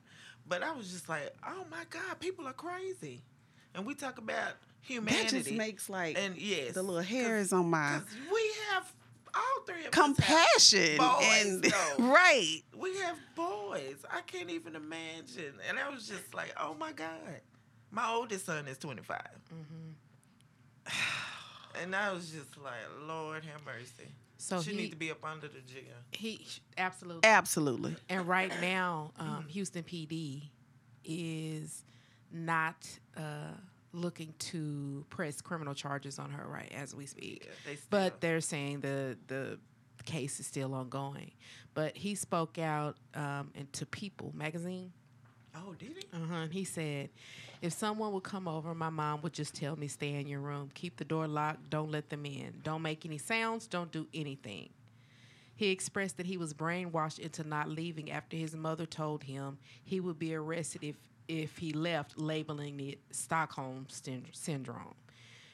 [0.47, 3.21] but I was just like, "Oh my god, people are crazy,"
[3.73, 5.23] and we talk about humanity.
[5.23, 7.99] That just makes like and yes, the little hairs on my.
[8.31, 8.91] we have
[9.35, 11.95] all three of us have compassion boys, and though.
[11.99, 12.61] right.
[12.77, 13.97] we have boys.
[14.11, 15.53] I can't even imagine.
[15.67, 17.41] And I was just like, oh my God.
[17.91, 19.21] My oldest son is 25.
[21.81, 22.73] And I was just like,
[23.07, 24.11] Lord have mercy.
[24.37, 25.83] So she he, need to be up under the jail.
[26.11, 26.45] he
[26.77, 27.21] absolutely.
[27.29, 27.95] Absolutely.
[28.09, 30.49] And right now, um, Houston PD
[31.05, 31.85] is
[32.31, 33.51] not uh,
[33.91, 37.45] looking to press criminal charges on her right as we speak.
[37.45, 39.59] Yeah, they But they're saying the the
[40.05, 41.31] case is still ongoing.
[41.73, 44.91] But he spoke out um, into People magazine.
[45.55, 46.03] Oh, did he?
[46.13, 46.47] Uh-huh.
[46.51, 47.09] He said,
[47.61, 50.69] if someone would come over, my mom would just tell me, stay in your room.
[50.73, 51.69] Keep the door locked.
[51.69, 52.61] Don't let them in.
[52.63, 53.67] Don't make any sounds.
[53.67, 54.69] Don't do anything.
[55.55, 59.99] He expressed that he was brainwashed into not leaving after his mother told him he
[59.99, 60.95] would be arrested if,
[61.29, 63.87] if he left, labeling it Stockholm
[64.33, 64.95] Syndrome.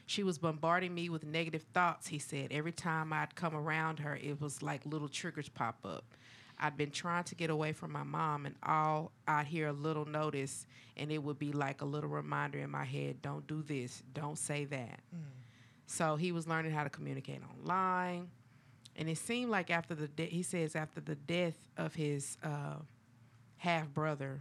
[0.07, 2.47] She was bombarding me with negative thoughts, he said.
[2.51, 6.05] Every time I'd come around her, it was like little triggers pop up.
[6.57, 10.05] I'd been trying to get away from my mom, and all I'd hear a little
[10.05, 10.65] notice,
[10.95, 14.37] and it would be like a little reminder in my head don't do this, don't
[14.37, 15.01] say that.
[15.87, 18.29] So he was learning how to communicate online.
[18.95, 22.75] And it seemed like after the de- he says after the death of his uh,
[23.57, 24.39] half brother,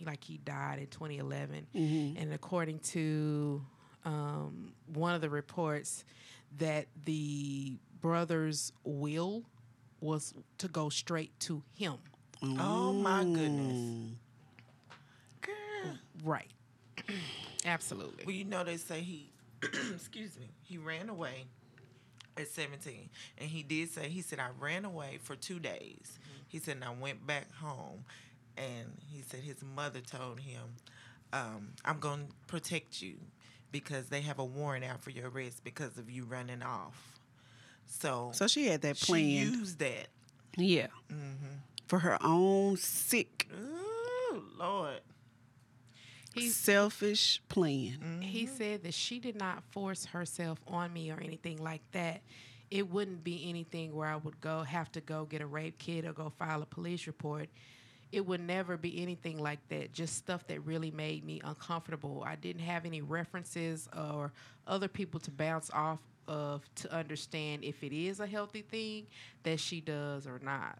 [0.00, 3.62] he like he died in 2011, and according to
[4.06, 6.04] um, one of the reports,
[6.58, 9.44] that the brother's will
[10.00, 11.94] was to go straight to him.
[12.42, 13.76] Oh, my goodness.
[13.76, 14.12] Mm.
[15.42, 15.98] Girl.
[16.24, 16.50] Right.
[17.66, 18.24] Absolutely.
[18.24, 19.30] Well, you know, they say he,
[19.94, 21.44] excuse me, he ran away
[22.38, 23.10] at 17.
[23.36, 26.18] And he did say, he said, I ran away for two days.
[26.48, 28.04] He said, and I went back home.
[28.56, 30.62] And he said his mother told him,
[31.32, 33.14] um, I'm going to protect you
[33.72, 37.14] because they have a warrant out for your arrest because of you running off.
[37.86, 39.20] So, So she had that plan.
[39.20, 39.56] she planned.
[39.56, 40.08] used that.
[40.56, 40.88] yeah.
[41.10, 41.56] Mm-hmm.
[41.86, 45.00] For her own sick, Ooh, Lord.
[46.34, 48.20] He selfish plan.
[48.22, 52.20] he said that she did not force herself on me or anything like that.
[52.70, 56.04] It wouldn't be anything where I would go have to go get a rape kit
[56.04, 57.48] or go file a police report.
[58.12, 59.92] It would never be anything like that.
[59.92, 62.24] Just stuff that really made me uncomfortable.
[62.26, 64.32] I didn't have any references or
[64.66, 69.06] other people to bounce off of to understand if it is a healthy thing
[69.44, 70.78] that she does or not.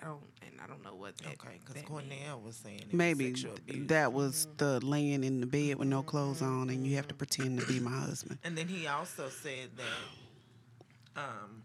[0.00, 1.16] I don't, and I don't know what.
[1.18, 2.08] That, Okay, because that means.
[2.08, 3.88] Cornell was saying it was Maybe sexual abuse.
[3.88, 7.14] that was the laying in the bed with no clothes on, and you have to
[7.14, 8.38] pretend to be my husband.
[8.44, 11.62] And then he also said that, um,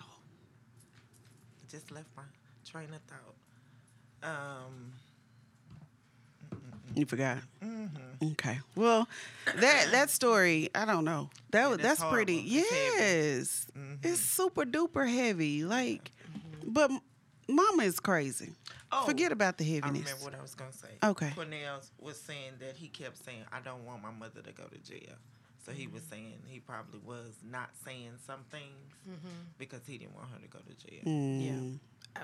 [0.00, 2.22] oh, I just left my
[2.64, 3.33] train of thought.
[4.24, 4.92] Um,
[6.94, 7.38] You forgot.
[7.62, 7.90] mhm.
[8.32, 8.60] Okay.
[8.76, 9.08] Well,
[9.56, 11.28] that that story, I don't know.
[11.50, 12.38] That was that's that's pretty.
[12.48, 12.56] horrible.
[12.58, 13.04] It's heavy.
[13.04, 13.98] Yes, Mhm.
[14.04, 15.64] it's super duper heavy.
[15.64, 16.10] Like,
[16.64, 16.90] but
[17.48, 18.52] Mama is crazy.
[18.92, 20.06] Oh, Forget about the heaviness.
[20.06, 20.96] I remember what I was gonna say.
[21.02, 21.32] Okay.
[21.34, 24.78] Cornell was saying that he kept saying, "I don't want my mother to go to
[24.78, 25.16] jail."
[25.66, 28.76] So he was saying he probably was not saying some things
[29.58, 31.02] because he didn't want her to go to jail.
[31.04, 31.78] Mm.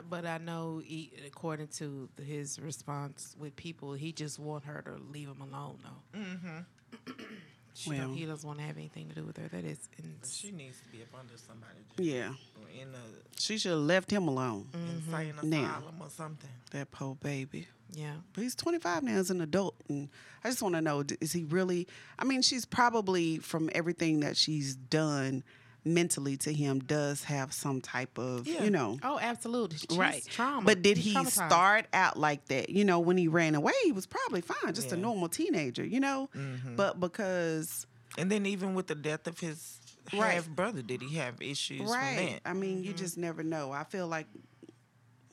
[0.08, 5.02] But I know, he, according to his response with people, he just want her to
[5.12, 5.78] leave him alone.
[5.82, 7.12] Though Mm-hmm.
[7.74, 7.98] she Well.
[8.00, 9.48] don't, he doesn't want to have anything to do with her.
[9.48, 11.78] That is, ins- She needs to be up under somebody.
[11.98, 12.32] Yeah,
[12.80, 14.68] in a she should have left him alone.
[14.74, 15.82] insane Now.
[16.00, 16.50] or something.
[16.72, 17.66] That poor baby.
[17.92, 18.14] yeah.
[18.32, 20.08] But he's 25 now as an adult, and
[20.44, 21.88] I just want to know: is he really?
[22.18, 25.42] I mean, she's probably from everything that she's done
[25.84, 28.64] mentally to him does have some type of, Yeah.
[28.64, 29.78] you know, Oh, absolutely.
[29.78, 30.64] She's right Trauma.
[30.66, 32.68] But did he start out like that?
[32.68, 35.84] You know, when he ran away, he was probably fine, just a normal teenager.
[35.84, 36.76] You know, mm-hmm.
[36.76, 37.86] but because
[38.18, 39.78] And then even with the death of his
[40.12, 40.32] Right.
[40.34, 42.40] half brother, did he have issues right?
[42.44, 42.98] I mean, you mm-hmm.
[42.98, 43.70] just never know.
[43.70, 44.26] I feel like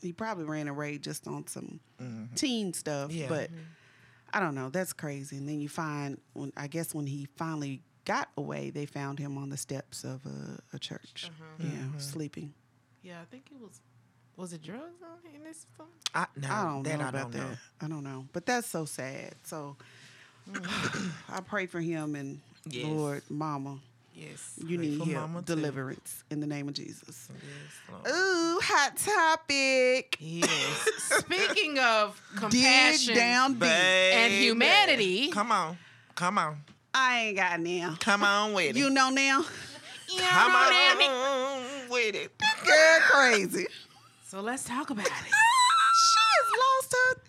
[0.01, 2.35] he probably ran away just on some mm-hmm.
[2.35, 3.27] teen stuff, Yeah.
[3.27, 3.49] but
[4.31, 4.69] I don't know.
[4.69, 5.37] That's crazy.
[5.37, 9.37] And then you find, when I guess when he finally got away, they found him
[9.37, 11.25] on the steps of a, a church.
[11.29, 11.43] Uh-huh.
[11.67, 11.99] Yeah, mm-hmm.
[11.99, 12.53] sleeping.
[13.03, 13.81] Yeah, I think it was.
[14.37, 15.89] Was it drugs on in this film?
[16.13, 17.37] I, no, I don't know I about don't that.
[17.39, 17.57] know.
[17.81, 19.33] I don't know, but that's so sad.
[19.43, 19.75] So
[20.49, 21.11] mm.
[21.29, 22.39] I pray for him and
[22.69, 22.85] Yes.
[22.85, 23.79] Lord, Mama.
[24.13, 24.55] Yes.
[24.65, 25.55] You Pray need for help, mama, too.
[25.55, 27.29] deliverance in the name of Jesus.
[27.31, 30.17] Yes, Ooh, hot topic.
[30.19, 30.49] Yes.
[31.19, 33.63] Speaking of Dig compassion down deep.
[33.63, 35.77] and humanity, Come on.
[36.15, 36.57] Come on.
[36.93, 37.95] I ain't got now.
[37.99, 38.79] Come on with it.
[38.79, 39.43] You know now?
[40.19, 42.31] Come on with it.
[42.65, 43.67] Girl, crazy.
[44.25, 45.11] so let's talk about it.
[45.99, 47.21] She has lost her.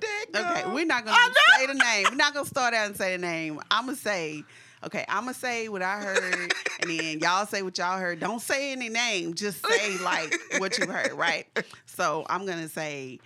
[0.00, 0.36] Dick.
[0.36, 1.16] Okay, we're not gonna
[1.58, 2.06] say the name.
[2.10, 3.60] We're not gonna start out and say the name.
[3.70, 4.42] I'm gonna say,
[4.84, 8.18] okay, I'm gonna say what I heard, and then y'all say what y'all heard.
[8.18, 9.34] Don't say any name.
[9.34, 11.46] Just say like what you heard, right?
[11.86, 13.20] So I'm gonna say,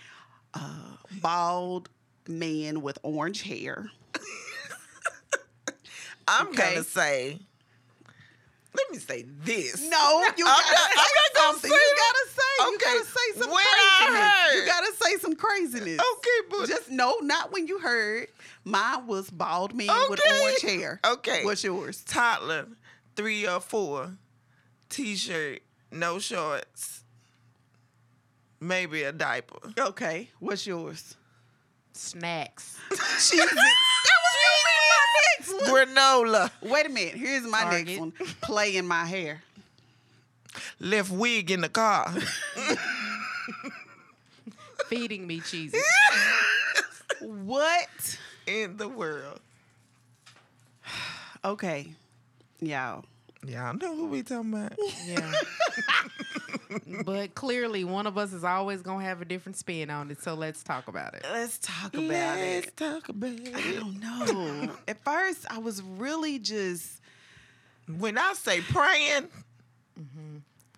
[0.53, 1.89] uh, bald
[2.29, 3.91] man with orange hair.
[6.29, 6.75] I'm Okay.
[6.75, 7.39] gonna say.
[8.77, 9.81] Let me say this.
[9.83, 11.71] No, you I'm gotta not- say I'm not gonna something.
[11.71, 12.41] say You gotta say.
[12.59, 14.55] You Okay, gotta say some when I craziness.
[14.55, 16.01] You gotta say some craziness.
[16.15, 18.29] Okay, but Just no, not when you heard.
[18.65, 20.99] Mine was bald man with orange hair.
[21.05, 21.45] Okay.
[21.45, 22.03] What's yours?
[22.03, 22.67] toddler,
[23.15, 24.17] three or four,
[24.89, 25.63] t-shirt,
[25.93, 27.05] no shorts,
[28.61, 29.73] maybe a diaper.
[29.79, 30.31] Okay.
[30.41, 31.17] What's yours?
[31.93, 32.77] Snacks.
[32.91, 33.59] Jesus.
[34.45, 35.87] That was be my next one.
[35.87, 37.15] Granola, Wait a minute.
[37.15, 37.87] Here's my Target.
[37.87, 38.13] next one.
[38.43, 39.43] Play in my hair.
[40.81, 42.13] left wig in the car.
[44.87, 45.75] Feeding me cheese.
[47.21, 48.19] What?
[48.47, 49.41] in the world.
[51.43, 51.95] Okay.
[52.61, 53.05] Y'all.
[53.47, 54.73] Y'all know who we talking about.
[55.07, 55.33] Yeah.
[57.05, 60.23] but clearly, one of us is always going to have a different spin on it.
[60.23, 61.25] So let's talk about it.
[61.31, 62.65] Let's talk about it.
[62.65, 63.55] Let's talk about it.
[63.55, 64.73] I don't know.
[64.89, 67.01] At first, I was really just
[67.99, 69.29] When I say praying,
[69.99, 70.37] mm-hmm.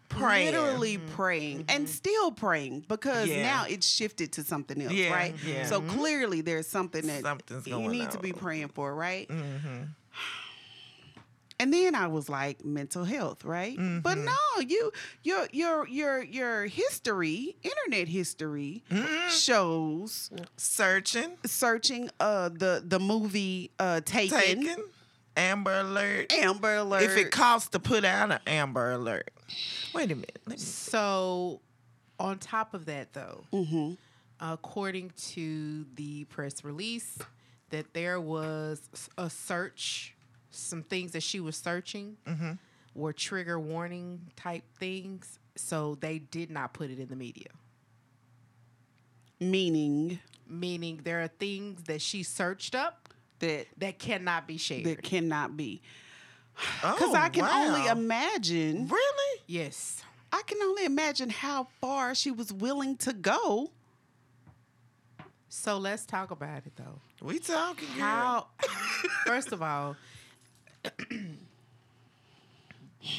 [0.09, 0.53] praying.
[0.55, 1.15] literally mm-hmm.
[1.15, 1.87] praying and mm-hmm.
[1.87, 3.43] still praying because Yeah.
[3.43, 5.35] now it's shifted to something else, Yeah, right?
[5.47, 5.67] yeah.
[5.67, 9.31] So clearly there's something that Something's you going need to be praying for, right?
[11.59, 11.63] Mm-hmm.
[11.63, 13.77] And then I was like mental health, right?
[13.77, 14.25] But Mm-hmm.
[14.27, 14.93] no, you
[15.23, 19.29] your your your your history, internet history Mm-hmm.
[19.31, 24.77] shows Searching, searching uh the the movie uh Taken, taking,
[25.37, 26.33] Amber Alert.
[26.33, 27.03] Amber Alert.
[27.03, 29.31] If it costs to put out an Amber Alert.
[29.95, 30.39] Wait a minute.
[30.47, 31.61] Let me So,
[32.19, 33.95] on top of that, though, hmm
[34.41, 37.19] according to the press release,
[37.71, 38.83] that there was
[39.17, 40.15] a search,
[40.57, 42.53] some things that she was searching Mm-hmm.
[42.95, 45.39] were trigger warning type things.
[45.57, 47.49] So they did not put it in the media.
[49.41, 53.09] meaning Meaning there are things that she searched up
[53.41, 54.85] that that cannot be shared.
[54.85, 55.81] that cannot be.
[56.85, 58.89] Oh, Because I can only imagine.
[58.89, 59.41] Really?
[59.47, 60.03] yes.
[60.33, 63.71] I can only imagine how far she was willing to go.
[65.49, 67.01] So let's talk about it though.
[67.21, 68.01] We talking, girl.
[68.01, 68.47] How?
[69.27, 69.97] first of all,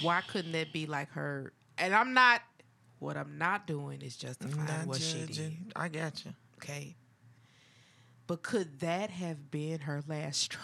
[0.01, 1.53] why couldn't that be like her?
[1.77, 2.41] And I'm not.
[2.99, 5.55] What I'm not doing is justifying Not what she did.
[5.75, 6.33] I got you.
[6.57, 6.95] Okay.
[8.25, 10.63] But could that have been her last straw?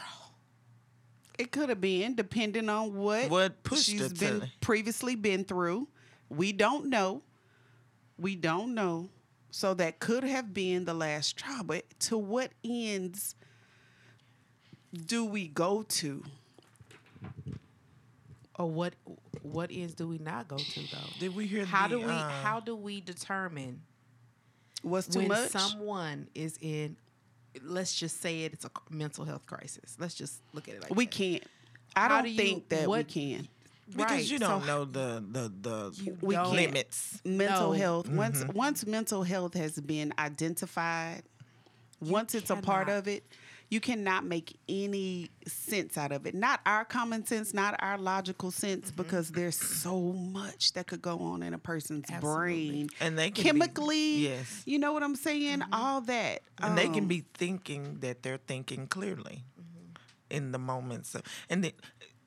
[1.38, 5.16] It could have been, depending on what What pushed she's her to been the- previously
[5.16, 5.88] been through.
[6.30, 7.22] We don't know.
[8.18, 9.10] We don't know.
[9.52, 11.62] So that could have been the last straw.
[11.64, 13.36] But to what ends
[15.06, 16.24] do we go to?
[18.64, 18.94] Or what?
[19.42, 20.98] What ends do we not go to though?
[21.20, 22.14] Did we hear How the, do we?
[22.14, 23.82] uh, how do we determine
[24.84, 25.50] What's too when much?
[25.50, 26.96] someone is in?
[27.62, 29.98] Let's just say it, it's a mental health crisis.
[30.00, 31.12] Let's just look at it like we that.
[31.12, 31.44] can't.
[31.96, 33.50] I How don't do you- think that we can.
[33.90, 37.20] because Right, you don't know the the the We limits.
[37.26, 37.78] mental No.
[37.78, 38.58] health once Mm-hmm.
[38.58, 41.24] once mental health has been identified
[42.00, 43.26] once it's a part of it
[43.74, 48.52] you cannot make any sense out of it not our common sense not our logical
[48.52, 49.02] sense Mm-hmm.
[49.02, 49.96] because there's so
[50.40, 52.38] much that could go on in a person's Absolutely.
[52.38, 54.62] brain And they can be- chemically yes.
[54.66, 55.74] you know what i'm saying Mm-hmm.
[55.74, 60.36] all that and they can Um, be thinking that they're thinking clearly Mm-hmm.
[60.38, 61.76] in the moments So, and it,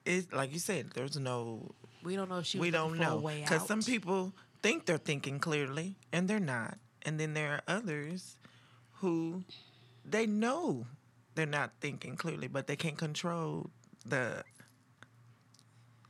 [0.04, 1.74] it like you said there's no
[2.04, 2.58] We don't know if she.
[2.58, 4.32] we was don't looking a know way because some people
[4.62, 8.38] think they're thinking clearly and they're not and then there are others
[9.00, 9.44] who
[10.14, 10.86] they know
[11.36, 13.70] they're not thinking clearly but they can't control
[14.04, 14.42] the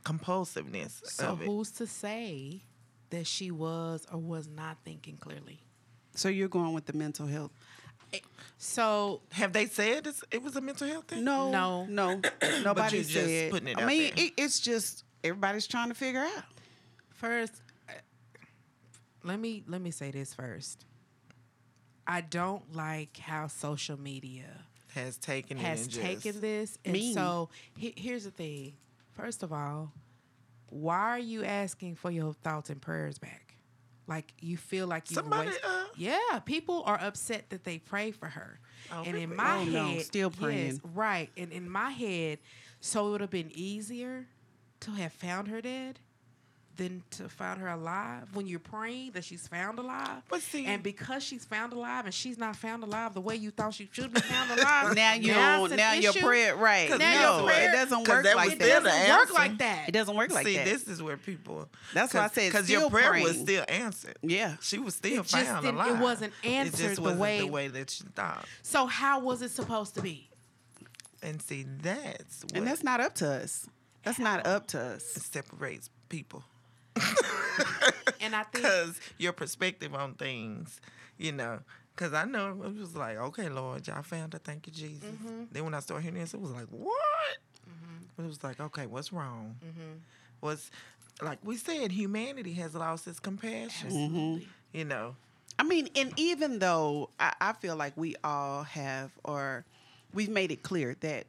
[0.03, 2.63] compulsiveness So of it who's to say
[3.09, 5.59] that she was or was not thinking clearly?
[6.15, 7.51] so you're going with the mental health
[8.57, 11.85] So have they said it's, it was a mental health thing no No.
[11.89, 12.21] no
[12.63, 14.25] nobody you're just said putting it i out mean there.
[14.25, 16.43] it, it's just everybody's trying to figure out
[17.13, 17.53] first,
[17.89, 17.93] uh,
[19.23, 20.85] let me let me say this first.
[22.05, 24.45] I don't like how social media
[24.97, 27.13] has taken it has just- taken this, and Mean.
[27.13, 28.73] so he, here's the thing.
[29.11, 29.93] First of all,
[30.69, 33.55] why are you asking for your thoughts and prayers back?
[34.07, 38.11] Like you feel like you Somebody, waste- uh, yeah, people are upset that they pray
[38.11, 38.59] for her.
[38.91, 40.81] Oh, and in my Oh, no, head, still yes, praying.
[40.93, 41.29] right.
[41.35, 42.39] And in my head,
[42.79, 44.27] so it would have been easier
[44.81, 45.99] to have found her dead
[46.77, 48.23] than to find her alive.
[48.33, 52.13] When you're praying that she's found alive, But see- and because she's found alive and
[52.13, 55.31] she's not found alive the way you thought she should be found alive, Now you
[55.33, 55.75] now don't.
[55.75, 56.89] Now your prayer right.
[56.89, 58.83] 'Cause Now no, your prayer- it doesn't 'cause work that like was It still that.
[58.83, 59.89] the doesn't work like that.
[59.89, 60.65] It doesn't work like See, that.
[60.67, 61.67] See, this is where people.
[61.93, 64.17] That's why I said because your prayer was still answered.
[64.21, 64.55] Yeah.
[64.61, 67.47] she was still It found didn't- it wasn't It answered just the wasn't way- the
[67.47, 68.45] way that you thought.
[68.61, 70.29] So how was it supposed to be?
[71.23, 73.67] And see, that's what and that's not up to us.
[74.03, 75.17] That's not up to us.
[75.17, 76.43] It separates people.
[78.21, 80.81] And I think Because your perspective on things,
[81.17, 81.59] you know.
[81.95, 84.39] Because I know it was like, okay, Lord, y'all found her.
[84.39, 85.03] Thank you, Jesus.
[85.03, 85.43] Mm-hmm.
[85.51, 87.37] Then when I started hearing this, it was like, what?
[88.19, 89.55] It was like, okay, what's wrong?
[89.63, 89.97] Mm-hmm.
[90.39, 90.71] What's,
[91.21, 93.87] like we said, humanity has lost its compassion.
[93.87, 94.47] absolutely.
[94.73, 95.15] You know,
[95.59, 99.65] I mean, and even though I, I feel like we all have, or
[100.13, 101.25] we've made it clear that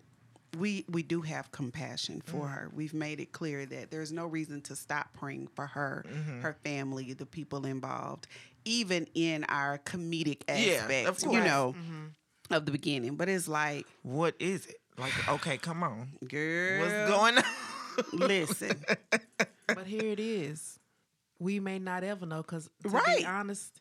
[0.58, 2.50] we we do have compassion for Mm.
[2.54, 2.70] her.
[2.74, 6.40] We've made it clear that there's no reason to stop praying for her, Mm-hmm.
[6.40, 8.26] her family, the people involved,
[8.64, 12.54] even in our comedic Yeah, aspect, of you know, Mm-hmm.
[12.54, 13.16] of the beginning.
[13.16, 14.76] But it's like, what is it?
[14.96, 16.08] Like, okay, come on.
[16.26, 17.44] girl, What's going on?
[18.12, 18.84] listen,
[19.74, 20.78] But here it is.
[21.38, 23.18] We may not ever know because, to Right.
[23.18, 23.80] be honest,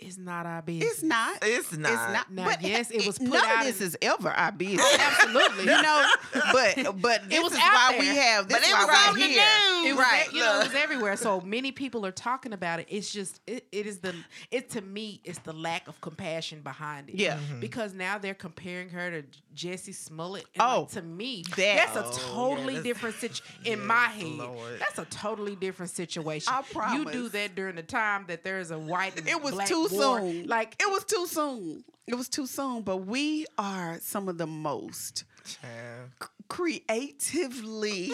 [0.00, 0.90] it's not our business.
[0.92, 1.38] it's not.
[1.42, 1.92] It's not.
[1.92, 2.30] It's not.
[2.32, 4.98] Now, but yes, it was put none out of this in- is ever our business.
[4.98, 5.64] Absolutely.
[5.64, 6.04] you know,
[6.52, 8.48] but but this was is out why we have.
[8.48, 9.42] This But it was on we're the here.
[9.90, 10.26] It was, right?
[10.32, 11.16] you know, it was everywhere.
[11.16, 12.86] So many people are talking about it.
[12.90, 14.14] It's just, it, it is the,
[14.50, 17.14] it to me, it's the lack of compassion behind it.
[17.16, 17.36] Yeah.
[17.36, 17.60] Mm-hmm.
[17.60, 19.24] Because now they're comparing her to
[19.56, 20.44] Jussie Smollett.
[20.54, 23.46] And Oh, like, to me, that- that's a Oh, yeah, totally that's- different situation.
[23.64, 24.78] In my head, Lord.
[24.78, 26.52] that's a totally different situation.
[26.54, 26.98] I promise.
[26.98, 29.66] You do that during the time that there is a white and it was black
[29.68, 30.20] too war.
[30.20, 30.46] soon.
[30.46, 31.84] Like, it was too soon.
[32.06, 32.82] It was too soon.
[32.82, 36.10] But we are some of the most Child.
[36.48, 38.12] creatively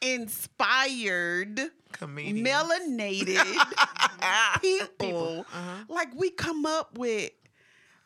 [0.01, 1.59] inspired,
[1.91, 2.47] Comedians.
[2.47, 5.45] melanated people.
[5.53, 5.83] Uh-huh.
[5.87, 7.31] Like we come up with.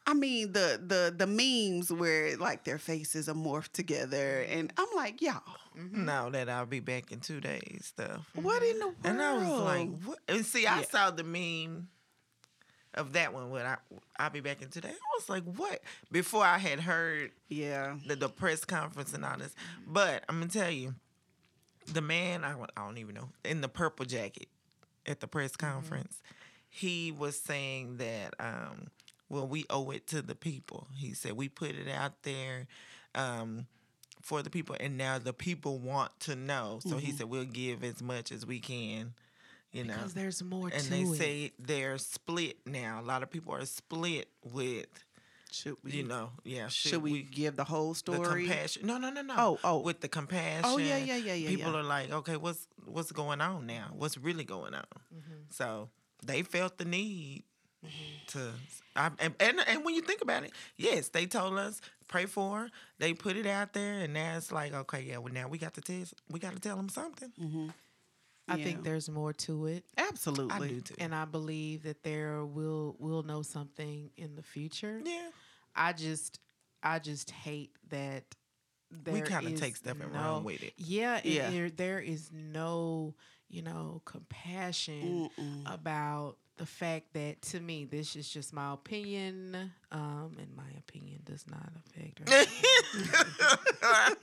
[0.06, 4.60] I mean the the the memes where like their faces are morphed together, mm-hmm.
[4.60, 5.42] and I'm like, y'all,
[5.78, 6.06] mm-hmm.
[6.06, 8.26] Now that I'll be back in two days, stuff.
[8.34, 8.98] what in the world?
[9.04, 10.20] And I was like, what?
[10.28, 11.90] And see, I saw the meme
[12.96, 13.78] of that one when I
[14.18, 14.90] I'll be back in today.
[14.90, 15.82] I was like, what?
[16.12, 19.54] Before I had heard yeah, the, the press conference and all this.
[19.88, 20.96] But I'm gonna tell you,
[21.94, 24.48] the man I, don't- I don't even know in the purple jacket
[25.06, 25.72] at the press mm-hmm.
[25.72, 26.22] conference,
[26.70, 28.88] he was saying that um,
[29.30, 30.88] well we owe it to the people.
[30.96, 32.68] He said we put it out there.
[33.16, 33.68] Um,
[34.22, 36.80] for the people, and now the people want to know.
[36.86, 39.14] So he said we'll give as much as we can,
[39.72, 39.96] you know.
[39.96, 41.16] because there's more And they it.
[41.16, 43.00] say they're split now.
[43.02, 44.88] A lot of people are split with,
[45.52, 45.92] should we?
[45.92, 46.68] you know, yeah.
[46.68, 48.46] should, we, give the whole the story?
[48.46, 48.86] compassion.
[48.86, 49.36] No, no, no, no.
[49.38, 49.80] Oh, oh.
[49.80, 50.66] With the compassion.
[50.66, 51.80] Oh, yeah, yeah, yeah, yeah, People yeah.
[51.80, 53.88] are like, okay, what's what's going on now?
[53.94, 54.86] What's really going on?
[55.50, 55.90] So
[56.26, 57.44] they felt the need
[58.28, 58.52] to.
[58.96, 62.60] I, and, and and when you think about it, yes, they told us pray for.
[62.60, 62.70] her.
[62.98, 65.74] They put it out there, and now it's like, okay, yeah, well now we got
[65.76, 67.32] to tell we got to tell them something.
[67.40, 67.68] Mm-hmm.
[68.48, 68.64] I Yeah.
[68.64, 69.86] think there's more to it.
[69.98, 70.56] Absolutely.
[70.56, 70.96] I do too.
[71.00, 75.02] and I believe that there will will know something in the future.
[75.06, 75.30] yeah.
[75.76, 76.40] I just
[76.84, 78.24] I just hate that
[78.92, 80.74] there We kinda take stuff and no, run with it.
[80.78, 81.50] Yeah, and Yeah.
[81.52, 83.14] There, there is no
[83.50, 85.30] you know compassion
[85.68, 91.22] about the fact that to me this is just my opinion, um, and my opinion
[91.24, 94.16] does not affect her.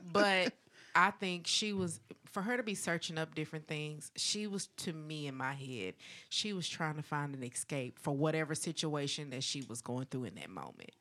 [0.12, 0.52] but
[0.94, 2.00] I think she was
[2.30, 4.12] for her to be searching up different things.
[4.14, 5.94] She was to me in my head,
[6.28, 10.24] she was trying to find an escape for whatever situation that she was going through
[10.24, 10.92] in that moment.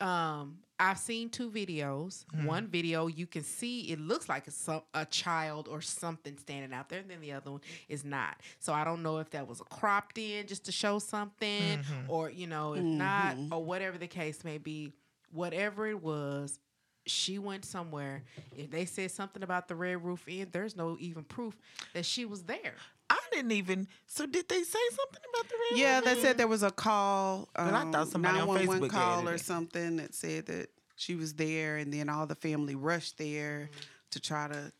[0.00, 2.24] Um, I've seen two videos.
[2.32, 2.44] Hmm.
[2.44, 6.88] One video you can see it looks like a, a child or something standing out
[6.88, 8.36] there, and then the other one is not.
[8.58, 12.10] So I don't know if that was a cropped in just to show something, mm-hmm.
[12.10, 13.52] or you know, if not, mm-hmm.
[13.54, 14.92] or whatever the case may be.
[15.32, 16.60] Whatever it was,
[17.06, 18.22] she went somewhere.
[18.56, 21.56] If they said something about the Red Roof Inn, there's no even proof
[21.94, 22.74] that she was there.
[23.08, 23.88] I didn't even.
[24.06, 25.78] So did they say something about the red?
[25.78, 27.48] Yeah, they said there was a call.
[27.54, 29.40] But I um, thought somebody um, on 911 Facebook call or it.
[29.40, 33.80] something that said that she was there, and then all the family rushed there mm-hmm.
[34.10, 34.72] to try to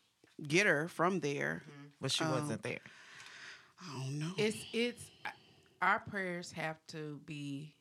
[0.45, 1.63] get her from there.
[1.63, 1.87] Mm-hmm.
[2.01, 2.79] but she um, wasn't there.
[3.81, 4.31] I don't know.
[4.37, 5.03] It's it's
[5.81, 7.73] our prayers have to be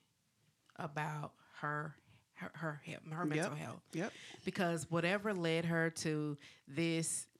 [0.76, 1.94] about her
[2.34, 2.80] her her,
[3.10, 4.12] her mental health Yep.
[4.44, 6.36] because whatever led her to
[6.68, 7.35] this a-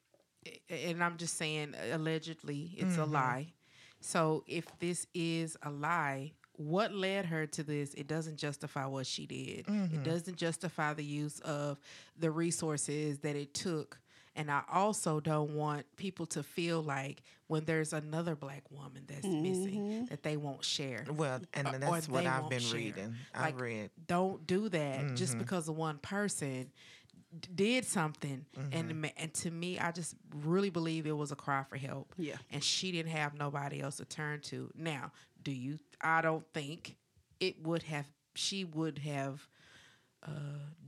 [0.68, 3.12] and i'm just saying allegedly it's a mm-hmm.
[3.12, 3.53] lie.
[4.01, 7.94] So if this is a lie what led her to this?
[7.94, 9.61] It doesn't justify what she did.
[9.61, 10.03] It mm-hmm.
[10.03, 11.78] doesn't justify the use of
[12.18, 13.99] the resources that it took.
[14.38, 19.24] And i also don't want people to feel like when there's another black woman that's
[19.24, 20.05] missing mm-hmm.
[20.07, 21.07] that they won't share.
[21.11, 22.76] Well, and uh, or that's what I've been share.
[22.76, 23.14] reading.
[23.34, 23.90] Like, I read.
[24.07, 26.70] don't do that just because of one person
[27.55, 31.64] did something and ma- and to me I just really believe it was a cry
[31.64, 32.14] for help.
[32.16, 32.37] Yeah.
[32.51, 34.70] And she didn't have nobody else to turn to.
[34.76, 35.12] Now,
[35.43, 36.97] do you I don't think
[37.41, 39.47] it would have she would have
[40.26, 40.30] uh,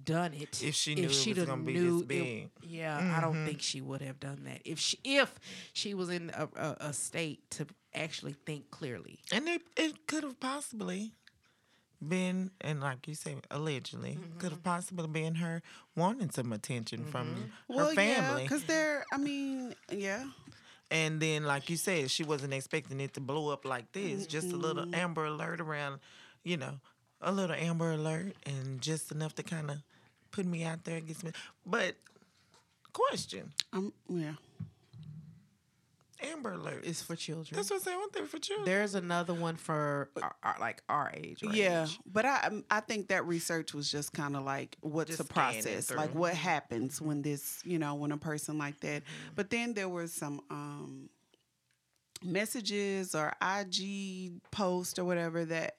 [0.05, 2.51] done it If she knew it was gonna be this knew it- big.
[2.63, 5.33] yeah, I don't think she would have done that if she if
[5.75, 9.19] she was in a, a, a state to actually think clearly.
[9.33, 11.13] And it, it could have possibly
[12.07, 14.39] been, and like you say, allegedly, Mm-hmm.
[14.39, 15.63] could have possibly been her
[15.97, 18.43] wanting some attention from her Well, yeah, family.
[18.45, 19.05] because they're.
[19.13, 20.25] I mean, yeah.
[20.91, 24.27] and then, like you said, she wasn't expecting it to blow up like this.
[24.27, 24.95] Just a little Mm-hmm.
[24.95, 25.99] Amber Alert around,
[26.45, 26.75] you know,
[27.21, 29.79] a little Amber Alert, and just enough to kind of
[30.31, 31.33] put me out there against me.
[31.67, 31.97] But,
[32.93, 33.93] question Um.
[34.09, 34.35] Yeah.
[36.21, 36.85] Amber Alert.
[36.85, 37.57] It's for children.
[37.57, 37.99] That's what I'm saying.
[37.99, 38.67] One thing for children.
[38.67, 41.43] There's another one for our, our- like our age.
[41.43, 41.99] Yeah, range.
[42.07, 45.33] but I um, I think that research was just kind of like what's Just the
[45.33, 49.03] process, like what happens when this, you know, when a person like that.
[49.03, 49.35] Mm-hmm.
[49.37, 51.09] But then there was some um,
[52.23, 55.77] messages or IG post or whatever that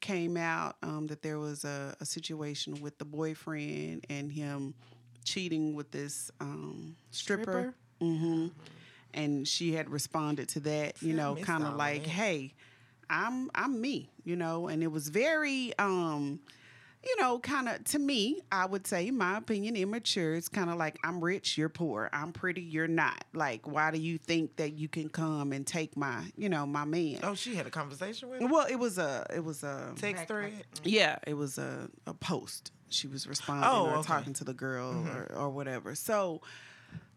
[0.00, 4.74] came out um, that there was a, a situation with the boyfriend and him
[5.24, 7.42] cheating with this um, stripper.
[7.42, 7.74] Stripper?
[8.00, 8.46] hmm
[9.14, 12.10] And she had responded to that, you See, know, kind of of like, that.
[12.10, 12.54] "Hey,
[13.08, 16.40] I'm I'm me," you know, and it was very um
[17.06, 20.32] you know, kind of to me, I would say, in my opinion, immature.
[20.36, 22.08] It's kind of like I'm rich, you're poor.
[22.14, 23.22] I'm pretty, you're not.
[23.34, 26.86] Like, why do you think that you can come and take my, you know, my
[26.86, 27.18] man?
[27.22, 28.48] oh, she had a conversation with him?
[28.50, 30.64] Well, it was a, it was a, Text Back- thread?
[30.82, 32.72] yeah, it was a, a post.
[32.88, 33.90] She was responding Oh, or okay.
[33.98, 34.00] Mm-hmm.
[34.12, 35.94] talking to the girl or, or whatever.
[35.94, 36.40] So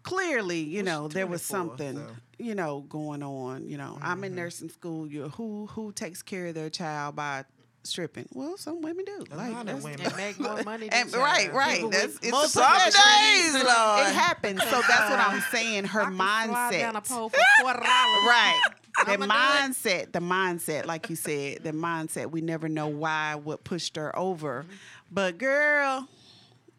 [0.08, 2.02] clearly, you know, there was something, so.
[2.02, 2.44] Mm-hmm.
[2.44, 3.68] you know, going on.
[3.68, 5.08] You know, I'm in nursing school.
[5.08, 7.44] You who who takes care of their child by
[7.84, 8.28] stripping?
[8.34, 9.26] Well, some women do.
[9.32, 10.02] A Like lot of women.
[10.06, 10.90] And make more money.
[10.92, 11.76] and, right, right.
[11.76, 14.08] People That's with it's most of the days, Lord.
[14.08, 14.62] It happens.
[14.64, 15.86] So that's what I'm saying.
[15.86, 17.10] Her I can slide down a mindset.
[17.10, 18.26] pole for forty dollars.
[18.26, 18.62] Right.
[19.06, 19.36] The I'ma do it.
[19.36, 22.32] mindset, the mindset, like you said, the mindset.
[22.32, 24.66] We never know why, what pushed her over.
[25.12, 26.08] But girl,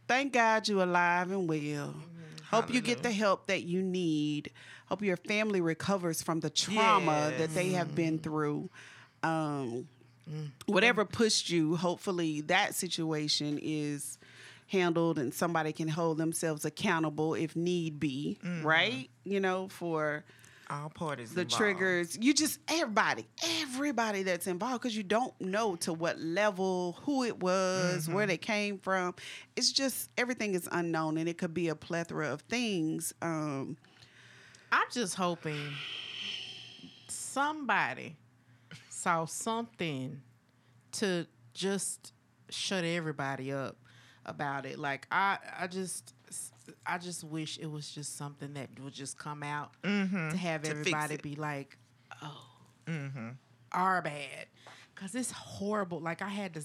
[0.09, 1.95] thank God you alive and well.
[2.51, 4.51] Hope you get the help that you need.
[4.87, 8.71] Hope your family recovers from the trauma that they have been through.
[9.23, 9.89] Um,
[10.67, 14.19] whatever pushed you, hopefully that situation is
[14.69, 19.09] handled and somebody can hold themselves accountable if need be, right?
[19.25, 20.25] You know, for
[20.71, 21.57] All parties the involved.
[21.57, 22.19] triggers.
[22.21, 23.27] You just everybody,
[23.63, 28.37] everybody that's involved because you don't know to what level, who it was, where they
[28.37, 29.15] came from.
[29.57, 33.15] It's just everything is unknown, and it could be a plethora of things.
[33.23, 33.79] Um,
[34.71, 35.73] I'm just hoping
[37.09, 38.17] somebody
[38.91, 40.21] saw something
[40.93, 42.13] to just
[42.51, 43.77] shut everybody up
[44.27, 44.79] about it.
[44.79, 46.13] Like I, I just,
[46.87, 50.35] I just wish it was just something that would just come out to have Mm-hmm.
[50.35, 51.77] To fix everybody be like,
[52.23, 52.45] oh,
[52.87, 53.29] Mm-hmm.
[53.73, 54.47] our bad,
[54.95, 56.01] because it's horrible.
[56.01, 56.65] Like I had to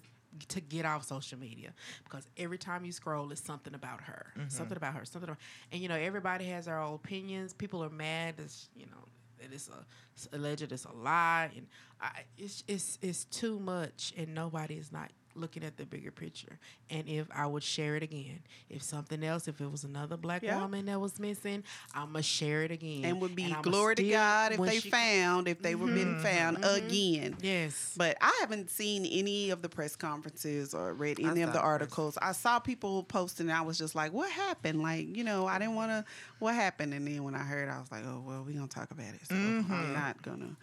[0.50, 1.74] to get off social media
[2.04, 4.50] because every time you scroll, it's something about her, Mm-hmm.
[4.50, 5.30] something about her, something.
[5.30, 5.40] About,
[5.72, 7.54] and you know, everybody has their own opinions.
[7.54, 8.36] People are mad.
[8.40, 9.08] It's you know,
[9.40, 9.86] that it's a
[10.16, 11.68] it's alleged it's a lie, and
[12.02, 16.60] I, it's it's it's too much, and nobody is not looking at the bigger picture.
[16.90, 20.44] And if I would share it again, if something else, if it was another black
[20.44, 20.60] Yeah.
[20.60, 21.64] woman that was missing,
[21.94, 23.06] I'ma share it again.
[23.06, 26.20] and would be I'ma glory to God if they she- found, if they were been
[26.22, 27.36] found again.
[27.42, 27.94] Yes.
[27.98, 32.18] But I haven't seen any of the press conferences or read any of the articles.
[32.22, 35.60] I saw people posting, and I was just like, "What happened?" Like, you know, I
[35.60, 36.06] didn't want to.
[36.40, 36.94] What happened?
[36.94, 39.26] And then when I heard, I was like, "Oh well, we're gonna talk about it."
[39.28, 39.74] So Mm-hmm.
[39.74, 40.56] I'm not gonna.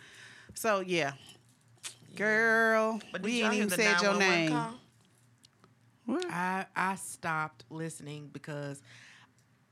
[0.55, 1.12] So yeah,
[2.17, 4.51] girl, But we ain't even said your name.
[4.51, 4.75] call?
[6.31, 8.83] I I stopped listening because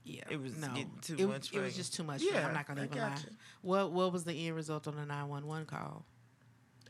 [0.04, 2.22] yeah, It was no, getting too it, much It for was just too much.
[2.22, 2.38] for me.
[2.38, 3.08] Yeah, I'm not gonna I even lie.
[3.10, 3.28] gotcha.
[3.62, 6.04] What what was the end result on the nine one one call?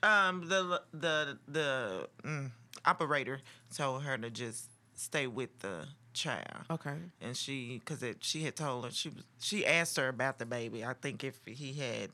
[0.02, 2.50] Um, the the the mm,
[2.84, 3.40] operator
[3.74, 6.64] told her to just stay with the child.
[6.70, 6.94] Okay.
[7.20, 10.84] and she because she had told her she was she asked her about the baby
[10.84, 12.10] i think if he had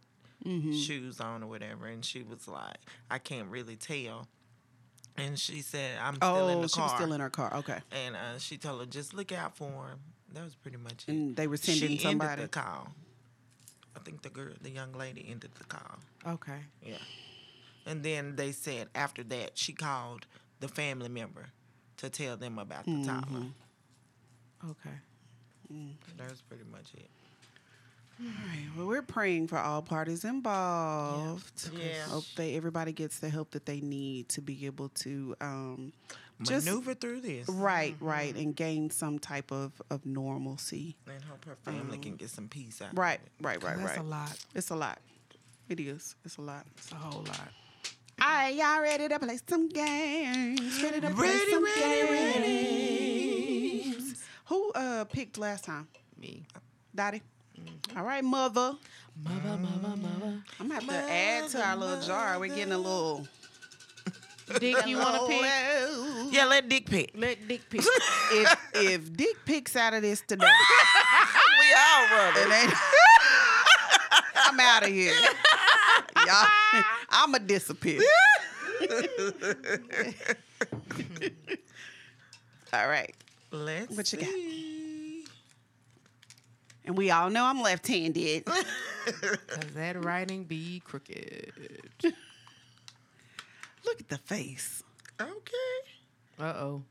[0.46, 0.72] Mm-hmm.
[0.72, 2.76] shoes on or whatever and she was like
[3.10, 4.28] i can't really tell
[5.16, 7.54] and she said, "I'm still in Oh, the she car." was still in her car.
[7.58, 7.78] Okay.
[7.92, 10.00] and uh, she told her, "Just look out for him."
[10.32, 11.12] That was pretty much it.
[11.12, 12.32] And they were she sending somebody.
[12.32, 12.88] ended the call.
[13.94, 16.00] I think the girl, the young lady, ended the call.
[16.26, 16.58] Okay.
[16.82, 16.96] Yeah.
[17.86, 20.26] And then they said after that she called
[20.58, 21.50] the family member
[21.98, 23.04] to tell them about the Mm-hmm.
[23.04, 23.46] toddler.
[24.70, 24.98] Okay.
[26.18, 27.08] That was pretty much it.
[28.20, 28.68] All right.
[28.76, 31.70] Well, we're praying for all parties involved.
[31.76, 32.02] Yeah.
[32.08, 35.92] Hope they everybody gets the help that they need to be able to um,
[36.42, 40.96] just Maneuver through this right, right, and gain some type of of normalcy.
[41.06, 42.92] and hope her family can get some peace out.
[42.92, 43.98] of Um, Right, right, right, That's right.
[43.98, 44.44] a lot.
[44.54, 44.98] It's a lot.
[45.68, 46.14] It is.
[46.24, 46.66] It's a lot.
[46.76, 47.48] It's a whole lot.
[48.20, 50.80] All right, y'all ready to play some games?
[50.82, 52.42] Ready to play some ready,
[53.82, 54.22] games?
[54.46, 55.88] Who uh picked last time?
[56.20, 56.44] Me.
[56.94, 57.22] Dottie.
[57.60, 57.98] Mm-hmm.
[57.98, 58.76] All right, mother.
[59.22, 60.42] Mother, mother, mother.
[60.58, 62.38] I'm gonna have to add to our little jar.
[62.38, 63.26] We're getting a little.
[64.58, 66.32] Dick, you want to pick?
[66.32, 67.12] Yeah, let Dick pick.
[67.14, 67.82] Let Dick pick.
[68.32, 70.44] If if Dick picks out of this today,
[71.60, 72.34] we all run.
[74.36, 75.14] I'm out of here.
[76.26, 76.46] Y'all,
[77.10, 78.00] I'ma disappear.
[82.72, 83.14] All right.
[83.52, 84.83] Let's What you got?
[86.84, 86.88] See.
[86.88, 88.44] And we all know I'm left-handed.
[89.04, 89.38] Cause
[89.74, 91.52] that writing be crooked.
[93.84, 94.82] Look at the face.
[95.20, 96.40] Okay.
[96.40, 96.82] Uh oh.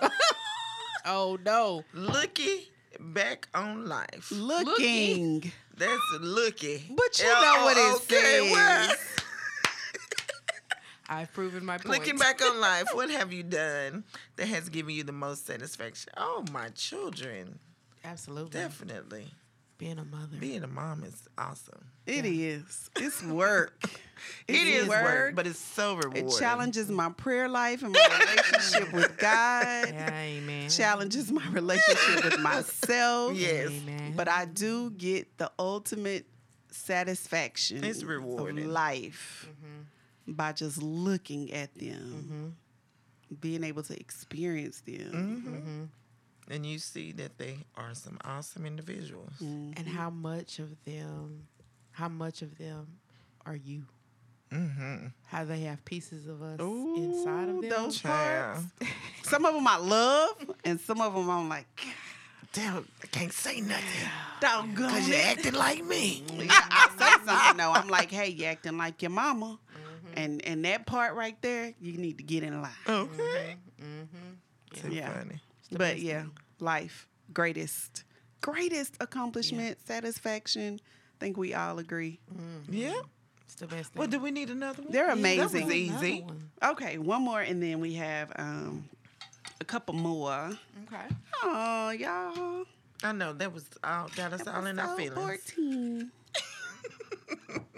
[1.06, 1.84] oh no.
[1.92, 2.70] Looky
[3.00, 4.30] back on life.
[4.30, 5.52] Looking.
[5.76, 6.84] That's looky.
[6.88, 8.98] But you know what it okay, well, says.
[11.08, 11.88] I've proven my point.
[11.88, 14.04] looking back on life, what have you done
[14.36, 16.12] that has given you the most satisfaction?
[16.16, 17.58] Oh, my children.
[18.04, 18.60] Absolutely.
[18.60, 19.26] Definitely.
[19.78, 20.36] Being a mother.
[20.38, 21.84] Being a mom is awesome.
[22.06, 22.90] It is.
[22.96, 23.82] It's work.
[24.46, 26.28] It is work, but it's so rewarding.
[26.28, 29.88] It challenges my prayer life and my relationship with God.
[29.88, 30.70] yeah, amen.
[30.70, 33.36] Challenges my relationship with myself.
[33.36, 33.70] Yes.
[33.70, 34.14] Amen.
[34.16, 36.26] But I do get the ultimate
[36.70, 38.64] satisfaction It's rewarding.
[38.66, 40.32] of life mm-hmm.
[40.32, 42.54] by just looking at them,
[43.30, 43.34] mm-hmm.
[43.40, 45.42] being able to experience them.
[45.44, 45.84] Mm-hmm.
[46.50, 49.32] And you see that they are some awesome individuals.
[49.40, 51.46] and how much of them,
[51.92, 52.86] how much of them
[53.46, 53.84] are you?
[54.52, 55.06] Mm-hmm.
[55.26, 57.68] How they have pieces of us inside of them.
[57.70, 58.62] those parts.
[59.22, 61.66] Some of them I love, and some of them I'm like,
[62.52, 64.08] Damn, I can't say nothing.
[64.40, 66.22] doggone Because you're acting like me.
[66.36, 67.72] Yeah, I say something though.
[67.72, 69.58] I'm like, hey, you acting like your mama,
[70.14, 72.70] and and that part right there, you need to get in line.
[72.88, 73.56] Okay.
[73.82, 74.78] Mm-hmm.
[74.88, 75.12] Too Yeah.
[75.12, 75.40] funny.
[75.72, 76.24] But yeah,
[76.60, 78.04] life greatest,
[78.42, 80.80] greatest accomplishment, satisfaction.
[80.84, 82.20] I think we all agree.
[82.68, 83.00] Yeah.
[83.44, 83.98] It's the best thing.
[84.00, 84.92] Well, do we need another one?
[84.92, 85.42] They're amazing.
[85.42, 86.20] was Another easy.
[86.22, 86.50] one.
[86.62, 88.88] Okay, one more, and then we have um
[89.60, 90.50] a couple more.
[90.86, 91.06] Okay.
[91.42, 92.64] Oh, y'all.
[93.02, 95.50] I know that was all got us all in our Episode feelings.
[95.52, 96.10] 14.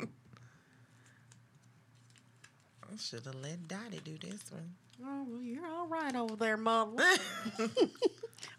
[2.93, 4.75] I should have let Dottie do this one.
[5.05, 7.05] Oh, well, you're all right over there, mother.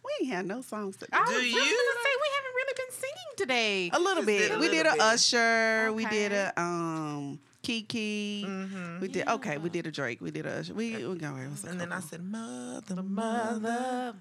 [0.04, 0.96] We ain't had no songs.
[0.98, 1.52] To- I was just you?
[1.52, 3.90] gonna say we haven't really been singing today.
[3.94, 4.40] a little Just bit.
[4.40, 5.02] did a we did a bit.
[5.02, 5.92] Usher.
[5.94, 6.52] We did Okay.
[6.56, 8.46] a um Keke.
[8.46, 9.00] Mm-hmm.
[9.02, 9.58] We did okay.
[9.58, 10.20] We did a Drake.
[10.22, 10.74] We did a Usher.
[10.74, 11.36] We we go.
[11.36, 12.10] It was a And then I couple.
[12.10, 14.14] said, Mother, mother.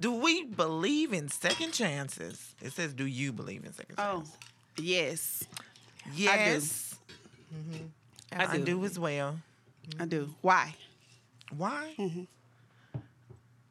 [0.00, 2.54] Do we believe in second chances?
[2.62, 4.36] It says, Do you believe in second Oh, chances?
[4.78, 5.44] yes,
[6.14, 6.94] Yes.
[8.32, 8.64] I I do.
[8.64, 9.38] do as well.
[10.00, 10.34] I do.
[10.40, 10.74] Why?
[11.56, 11.94] Why?
[11.98, 12.24] Mm-hmm.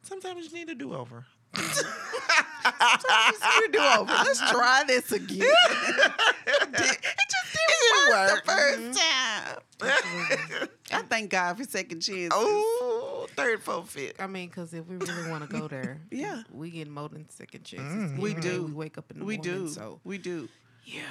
[0.03, 1.26] Sometimes you need a do over.
[1.55, 4.11] Sometimes you do over.
[4.13, 5.39] Let's try this again.
[6.47, 6.84] it
[7.30, 9.59] just didn't work the first time.
[10.91, 12.32] I thank God for second chances.
[12.34, 14.19] Oh, third, fourth, fifth.
[14.21, 16.43] I mean, because if we really want to go there, Yeah.
[16.51, 18.11] we get more than second chances.
[18.11, 18.19] Mm.
[18.19, 18.63] We do.
[18.65, 19.53] We wake up in the we morning.
[19.53, 19.67] We do.
[19.69, 20.49] So We do.
[20.86, 21.01] yeah,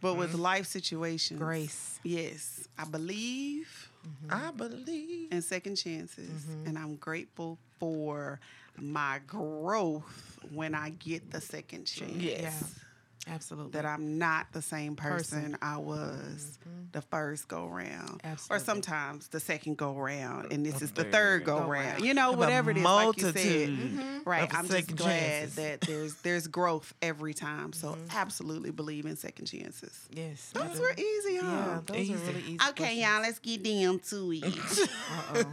[0.00, 2.00] But with life situations, grace.
[2.02, 3.81] Yes, I believe
[4.30, 5.32] I believe.
[5.32, 6.68] in second chances, mm-hmm.
[6.68, 8.40] and I'm grateful for
[8.78, 12.12] my growth when I get the second chance.
[12.12, 12.80] Yes.
[13.28, 13.70] Absolutely.
[13.72, 15.58] That I'm not the same person, Person.
[15.62, 16.58] I was
[16.90, 18.20] the first go round,
[18.50, 21.86] or sometimes the second go round, and this is the third third go go round.
[21.92, 22.04] round.
[22.04, 23.34] You know, whatever it is, like you said.
[23.70, 25.54] multitude Right, I'm just second glad chances.
[25.54, 27.72] that there's there's growth every time.
[27.72, 30.08] So absolutely believe in second chances.
[30.10, 30.50] yes.
[30.52, 31.46] Those were easy, huh?
[31.46, 32.14] Yeah, those Easy.
[32.14, 32.58] are really easy.
[32.70, 34.88] Okay, y'all, let's get down to it.
[35.34, 35.44] Uh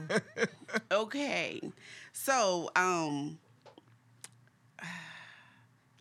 [0.91, 0.91] oh.
[1.03, 1.61] okay.
[2.13, 3.37] So, um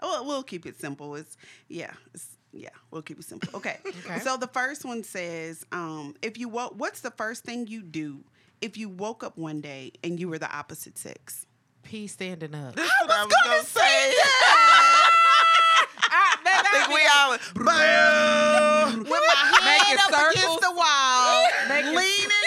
[0.03, 1.14] well, we'll keep it simple.
[1.16, 1.36] It's
[1.68, 3.49] yeah, it's Yeah, we'll keep it simple.
[3.57, 3.76] Okay.
[4.07, 4.18] Okay.
[4.20, 8.24] So the first one says, um, if you woke, what's the first thing you do
[8.61, 11.44] if you woke up one day and you were the opposite sex?
[11.82, 12.74] P standing up.
[12.76, 13.80] That's what I was gonna say.
[13.80, 15.11] That.
[16.11, 17.30] I think we all
[18.99, 20.34] With my Making head up circles.
[20.34, 21.46] against the wall,
[21.94, 22.38] leaning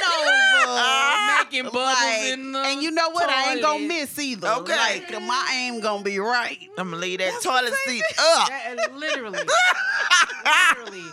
[1.67, 1.71] over.
[1.73, 3.29] Bubbles like, in the and you know what?
[3.29, 4.47] I ain't gonna miss either.
[4.47, 4.75] Okay.
[4.75, 6.57] Like my aim gonna be right.
[6.77, 8.47] I'm gonna leave that toilet seat up.
[8.49, 9.39] That- literally,
[10.45, 11.03] literally,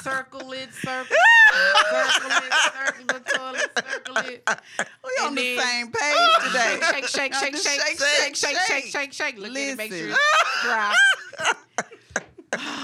[0.00, 4.48] circle it, circle it, circle it, circle the toilet, circle it.
[5.04, 6.80] We on And the then- same page today.
[7.06, 9.38] Shake, shake, Now shake, just shake, shake, shake, shake, shake, shake, shake.
[9.38, 10.94] Look at it, make sure it's dry.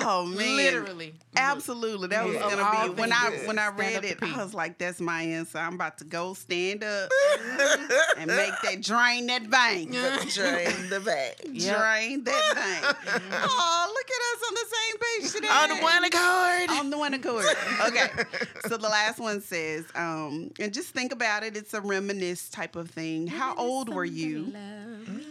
[0.04, 2.40] Oh man, Literally, Absolutely, that was Yeah.
[2.54, 4.20] gonna be when things I when I read it.
[4.20, 4.32] pee.
[4.34, 7.10] I was like, "That's my answer." I'm about to go stand up
[8.18, 9.90] and make that drain that vein,
[10.34, 11.34] Drain the bag.
[11.50, 11.76] Yep.
[11.78, 13.12] drain that vein.
[13.44, 15.48] oh, look at us on the same page today.
[15.48, 16.70] On the one accord.
[16.78, 17.44] on the one accord.
[17.86, 18.08] Okay.
[18.68, 21.56] So the last one says, um, and just think about it.
[21.56, 23.26] It's a reminisce type of thing.
[23.26, 24.52] How old were you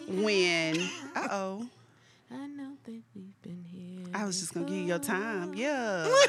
[0.08, 0.78] when?
[1.16, 1.68] Uh oh.
[2.30, 3.31] I know that we've been here.
[4.14, 5.54] I was just gonna give you your time.
[5.54, 6.08] Yeah.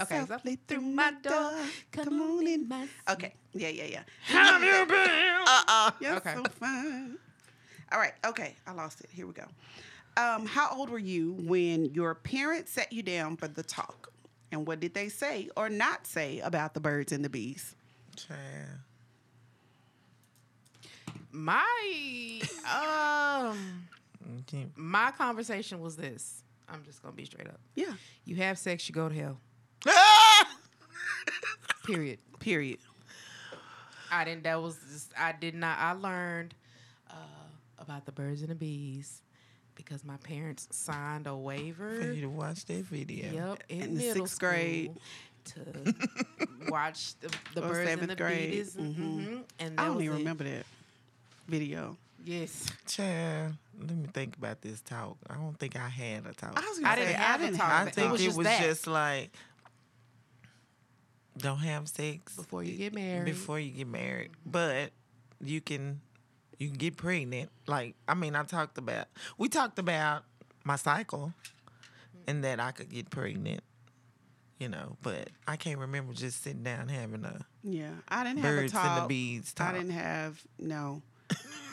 [0.00, 1.52] Okay, so Softly through my door.
[1.92, 2.68] Come on in.
[2.68, 3.34] my Okay.
[3.52, 4.02] Yeah, yeah, yeah.
[4.24, 5.44] Have you been?
[5.46, 5.90] Uh-uh.
[6.00, 6.34] You're Okay.
[6.34, 7.16] so fine.
[7.92, 8.12] All right.
[8.26, 8.54] Okay.
[8.66, 9.10] I lost it.
[9.12, 9.44] Here we go.
[10.16, 14.12] Um, how old were you when your parents sat you down for the talk?
[14.50, 17.74] And what did they say or not say about the birds and the bees?
[18.16, 18.80] Child.
[21.32, 22.40] My
[22.72, 23.88] um
[24.40, 24.66] Okay.
[24.76, 26.42] my conversation was this.
[26.68, 27.60] I'm just gonna be straight up.
[27.74, 27.92] Yeah.
[28.24, 29.38] You have sex, you go to hell.
[31.86, 32.18] Period.
[32.40, 32.78] Period.
[34.10, 34.44] I didn't.
[34.44, 35.12] That was just.
[35.18, 35.78] I did not.
[35.78, 36.54] I learned
[37.10, 37.14] uh,
[37.78, 39.20] about the birds and the bees
[39.74, 43.32] because my parents signed a waiver For you to watch that video.
[43.32, 44.92] Yep, in, In the middle sixth grade.
[45.46, 45.60] to
[46.68, 48.50] watch the, the birds and the grade.
[48.52, 48.76] bees.
[48.76, 48.94] Mhm.
[48.94, 50.18] hmm And I don't even it.
[50.20, 50.64] remember that
[51.48, 51.96] video.
[52.26, 55.18] Yes, Child, let me think about this talk.
[55.28, 56.52] I don't think I had a talk.
[56.56, 57.68] I was gonna I say didn't have a didn't talk.
[57.70, 59.30] have I a think was it just was just like
[61.36, 63.24] don't have sex before you get married.
[63.26, 64.90] before you get married, but
[65.42, 66.00] you can
[66.58, 67.50] you can get pregnant.
[67.66, 69.06] Like I mean, I talked about
[69.36, 70.24] we talked about
[70.64, 71.34] my cycle
[72.26, 73.60] and that I could get pregnant.
[74.60, 78.72] You know, but I can't remember just sitting down having a Yeah, I didn't birds
[78.72, 78.96] have a talk.
[78.98, 79.68] and the bees talk.
[79.70, 81.02] I didn't have no,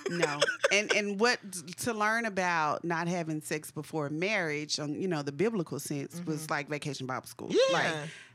[0.10, 0.40] no.
[0.72, 1.40] And and what
[1.80, 6.50] to learn about not having sex before marriage, on you know the biblical sense, was
[6.50, 7.74] like vacation Bible school, Yeah.
[7.74, 7.94] like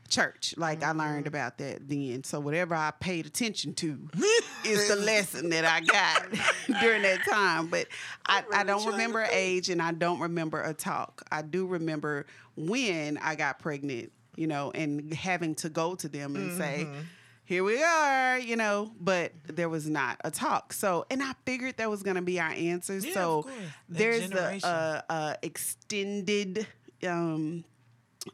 [0.09, 0.53] church.
[0.57, 2.23] Like I learned about that then.
[2.23, 3.99] So whatever I paid attention to
[4.65, 7.67] is the lesson that I got during that time.
[7.67, 7.87] But
[8.25, 11.23] I, I don't remember age, and I don't remember a talk.
[11.31, 16.35] I do remember when I got pregnant, you know, and having to go to them
[16.35, 16.99] and say Mm-hmm.
[17.47, 20.73] Here we are, you know, but there was not a talk.
[20.73, 22.97] So, and I figured that was going to be our answer.
[22.97, 23.47] Yeah, so
[23.87, 24.69] there's a, generation.
[24.69, 26.67] a, a extended
[27.07, 27.63] um,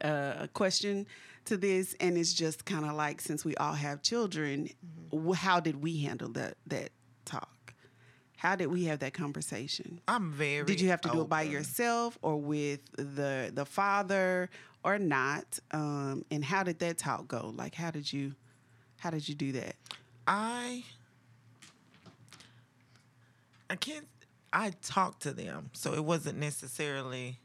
[0.02, 1.06] uh, question
[1.44, 4.68] to this, and it's just kind of like since we all have children,
[5.12, 5.32] Mm-hmm.
[5.32, 6.90] how did we handle that that
[7.24, 7.72] talk?
[8.36, 10.00] How did we have that conversation?
[10.08, 10.64] I'm very.
[10.64, 14.50] Did you have to do it by yourself or with the the father
[14.82, 15.60] or not?
[15.70, 17.54] Um, and how did that talk go?
[17.56, 18.34] Like, how did you
[19.04, 19.76] how did you do that?
[20.26, 20.82] I
[23.68, 24.06] I can't
[24.50, 27.38] I talked to them, so it wasn't necessarily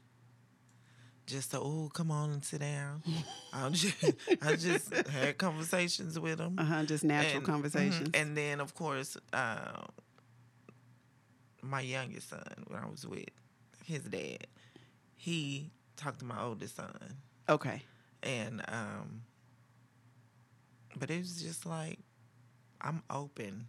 [1.26, 3.02] just a, oh come on and sit down.
[3.52, 4.04] I just
[4.42, 6.54] I just had conversations with them.
[6.58, 6.84] Uh huh.
[6.84, 8.10] Just natural And- mhm, conversations.
[8.14, 9.82] And then of course, uh,
[11.62, 13.26] my youngest son, when I was with
[13.84, 14.46] his dad,
[15.14, 17.16] he talked to my oldest son
[17.50, 17.82] okay.
[18.22, 19.20] and um
[21.00, 21.98] but it was just like
[22.80, 23.66] i'm open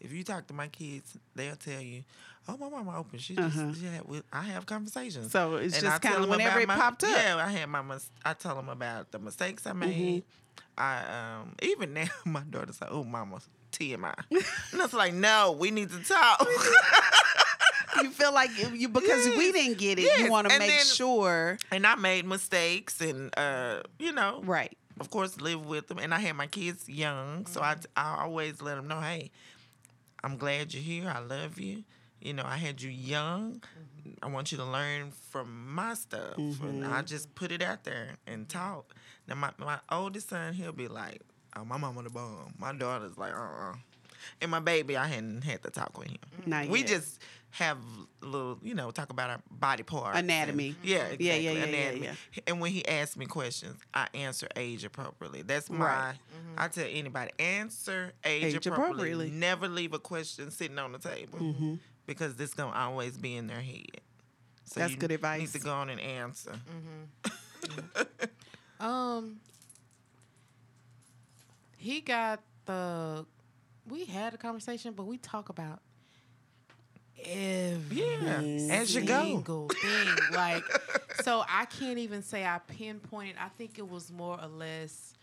[0.00, 2.02] if you talk to my kids they'll tell you
[2.48, 3.72] oh my mama open she just Uh-huh.
[3.78, 6.76] she had, we- i have conversations So it's And just kind of whenever it my-
[6.76, 7.10] popped up.
[7.10, 10.60] yeah i had my mis- i tell them about the mistakes i made Mm-hmm.
[10.78, 13.40] i um even now my daughter's like oh mama
[13.72, 16.46] tmi and it's like no we need to talk
[18.02, 20.02] You feel like you- because we didn't get it.
[20.04, 20.20] yes.
[20.20, 24.76] You want to make then- sure, and i made mistakes and uh you know right?
[25.00, 25.98] Of course, live with them.
[25.98, 27.86] And I had my kids young, so I, mm-hmm.
[27.96, 29.30] I always let them know, hey,
[30.22, 31.12] I'm glad you're here.
[31.12, 31.84] I love you.
[32.20, 33.54] You know, I had you young.
[33.54, 34.10] Mm-hmm.
[34.22, 36.36] I want you to learn from my stuff.
[36.36, 37.06] And I mm-hmm.
[37.06, 38.94] just put it out there and talk.
[39.26, 41.22] Now, my, my oldest son, he'll be like,
[41.56, 42.52] oh, my mama the bomb.
[42.58, 43.76] My daughter's like, uh-uh.
[44.42, 46.18] And my baby, I hadn't had to talk with him.
[46.44, 46.88] Not we yet.
[46.88, 47.20] just
[47.52, 47.78] have
[48.22, 50.18] a little, you know, talk about our body parts.
[50.18, 50.76] Anatomy.
[50.82, 51.26] yeah, Yeah, exactly.
[51.26, 52.04] yeah, yeah, yeah, anatomy.
[52.06, 52.42] yeah.
[52.46, 55.42] And when he asks me questions, I answer age appropriately.
[55.42, 55.84] That's my.
[55.84, 56.14] Right.
[56.56, 58.92] I tell anybody answer age, Age appropriately.
[59.10, 59.30] appropriately.
[59.30, 61.74] Never leave a question sitting on the table Mm-hmm.
[62.06, 64.00] because this gonna always be in their head.
[64.64, 65.52] So That's you good Need advice.
[65.52, 66.52] to go on and answer.
[68.80, 69.40] Um,
[71.76, 73.26] he got the.
[73.86, 75.80] We had a conversation, but we talk about
[77.24, 79.22] every Yeah, as you go.
[79.22, 80.08] single thing.
[80.32, 80.64] Like,
[81.22, 83.36] so I can't even say I pinpointed.
[83.40, 85.14] I think it was more or less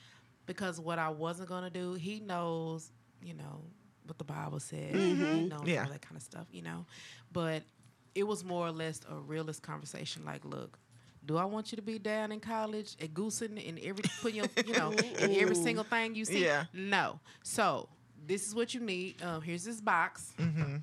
[0.45, 1.93] because what I wasn't gonna do.
[1.95, 2.91] He knows,
[3.21, 3.61] you know,
[4.05, 4.93] what the Bible says.
[4.95, 5.13] He
[5.47, 5.83] knows Yeah.
[5.83, 6.85] all that kind of stuff, you know.
[7.33, 7.63] But
[8.15, 10.23] it was more or less a realist conversation.
[10.25, 10.77] Like, look.
[11.25, 14.45] Do I want you to be down in college at goosing and every put your
[14.65, 16.45] you know in every single thing you see?
[16.45, 16.65] Yeah.
[16.71, 17.19] No.
[17.43, 17.89] So
[18.25, 19.21] this is what you need.
[19.21, 20.31] Um, here's this box.
[20.39, 20.77] Mm-hmm.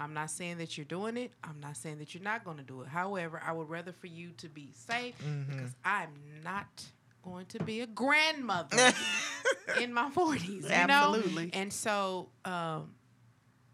[0.00, 1.30] I'm not saying that you're doing it.
[1.44, 2.88] I'm not saying that you're not going to do it.
[2.88, 5.52] However, I would rather for you to be safe Mm-hmm.
[5.52, 6.08] because I'm
[6.42, 6.84] not
[7.22, 8.92] going to be a grandmother
[9.80, 10.48] in my 40s.
[10.48, 11.44] You Absolutely.
[11.46, 11.50] Know?
[11.52, 12.92] And so, um,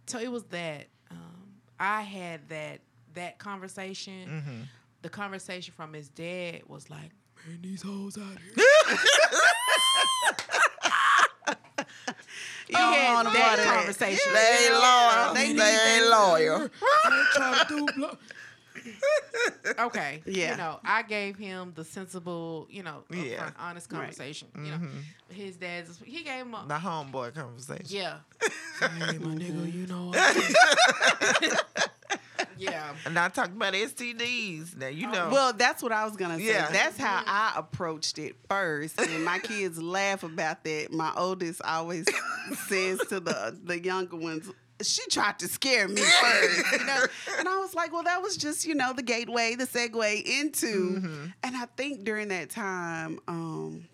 [0.07, 1.17] so it was that um,
[1.79, 2.81] I had that
[3.15, 4.29] that conversation.
[4.29, 4.61] Mm-hmm.
[5.03, 7.11] The conversation from his dad was like,
[7.47, 8.65] "Man, these hoes out here."
[12.69, 13.65] You He oh, had want that water.
[13.77, 14.33] conversation.
[14.33, 15.35] They ain't loyal.
[15.35, 15.97] They They, need that.
[15.97, 16.61] ain't loyal.
[19.87, 20.23] okay.
[20.27, 20.51] Yeah.
[20.53, 23.51] You know, I gave him the sensible, you know, upfront, Yeah.
[23.59, 23.99] honest Right.
[24.01, 24.49] conversation.
[24.57, 24.99] You know, mm-hmm.
[25.31, 27.87] his dad's he gave him a The homeboy conversation.
[27.89, 28.19] yeah.
[28.81, 30.13] hey, my nigga, you know.
[32.59, 32.95] yeah.
[33.07, 34.77] And I talked about STDs.
[34.77, 35.29] Now you know.
[35.31, 36.47] Well, that's what I was gonna say.
[36.47, 36.71] Yeah.
[36.71, 40.93] That's how I approached it first, and my kids laugh about that.
[40.93, 42.07] My oldest always
[42.69, 44.51] says to the the younger ones,
[44.83, 47.05] "She tried to scare me first, you know."
[47.39, 51.31] And I was like, "Well, that was just you know the gateway, the segue into."
[51.43, 53.87] And I think during that time, um,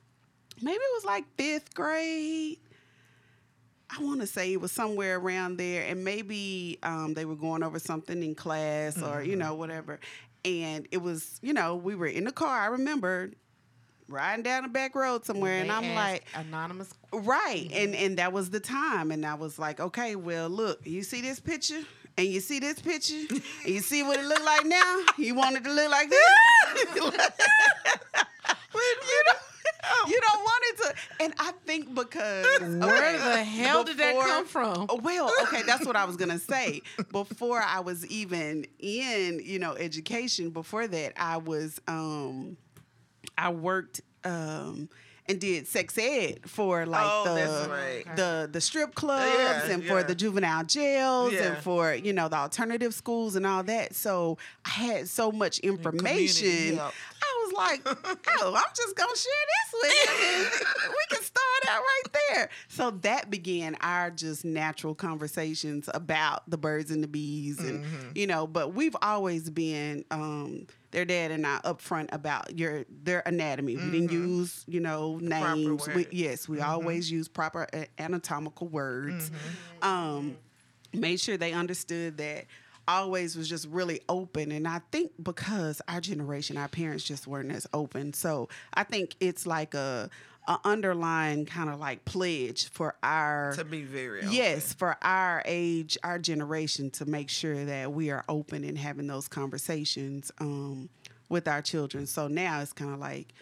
[0.61, 2.59] maybe it was like fifth grade.
[3.97, 7.63] I want to say it was somewhere around there, and maybe um, they were going
[7.63, 10.01] over something in class or you know whatever.
[10.45, 12.61] And it was, you know, we were in the car.
[12.63, 13.31] I remember
[14.09, 16.93] riding down the back road somewhere, and They I'm like, anonymous.
[17.13, 21.03] right, and and that was the time, and I was like, okay, well, look, you
[21.03, 21.81] see this picture.
[22.19, 23.43] And you see this picture, and
[23.75, 25.01] you see what it looked like now.
[25.17, 27.21] You want it to look like this.
[30.93, 31.25] you don't, you don't want it to.
[31.25, 34.87] And I think because Where okay, the hell did that come from?
[34.89, 36.83] Oh, Well, okay, that's what I was gonna say.
[37.11, 42.57] Before I was even in, you know, education, before that, I was um
[43.39, 44.89] I worked um
[45.29, 48.17] and did sex ed for like Oh, the right.
[48.17, 49.25] the the strip clubs
[49.69, 51.55] Yeah, and for the juvenile jails Yeah.
[51.55, 53.95] and for you know the alternative schools and all that.
[53.95, 56.77] So I had so much information.
[56.77, 56.93] help.
[57.23, 57.81] I was like,
[58.41, 60.67] oh, I'm just gonna share this with you.
[60.89, 62.49] we can start out right there.
[62.69, 68.09] So that began our just natural conversations about the birds and the bees, and Mm-hmm.
[68.15, 68.47] you know.
[68.47, 73.77] But we've always been um, their dad and I upfront about your their anatomy.
[73.77, 75.89] We didn't use you know names.
[75.89, 77.67] We, yes, we always use proper
[77.99, 79.31] anatomical words.
[79.31, 79.89] Mm-hmm.
[79.89, 80.37] Um,
[80.93, 82.45] made sure they understood that
[82.89, 87.53] always was just really open and i think because our generation our parents just weren't
[87.53, 90.11] as open so i think it's like a,
[90.49, 94.33] a underlying kind of like pledge for our to be very open.
[94.33, 99.07] yes for our age our generation to make sure that we are open and having
[99.07, 100.89] those conversations um,
[101.29, 103.33] with our children so now it's kind of like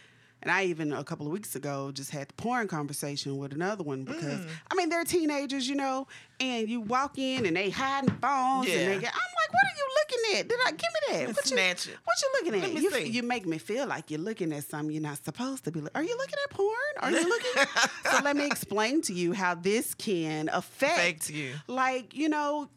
[0.43, 3.83] and I even a couple of weeks ago just had the porn conversation with another
[3.83, 6.07] one because I mean they're teenagers, you know,
[6.41, 8.77] and you walk in and they hiding phones Yeah.
[8.79, 10.49] and they get, I'm like, what are you looking at?
[10.49, 11.27] Did I give me that?
[11.37, 11.97] What you, snatch it.
[12.05, 12.83] what you looking at?
[12.83, 15.83] You, you make me feel like you're looking at something you're not supposed to be.
[15.95, 16.77] Are you looking at porn?
[17.01, 17.65] Are you looking?
[18.11, 21.53] so let me explain to you how this can affect Affect you.
[21.67, 22.69] like you know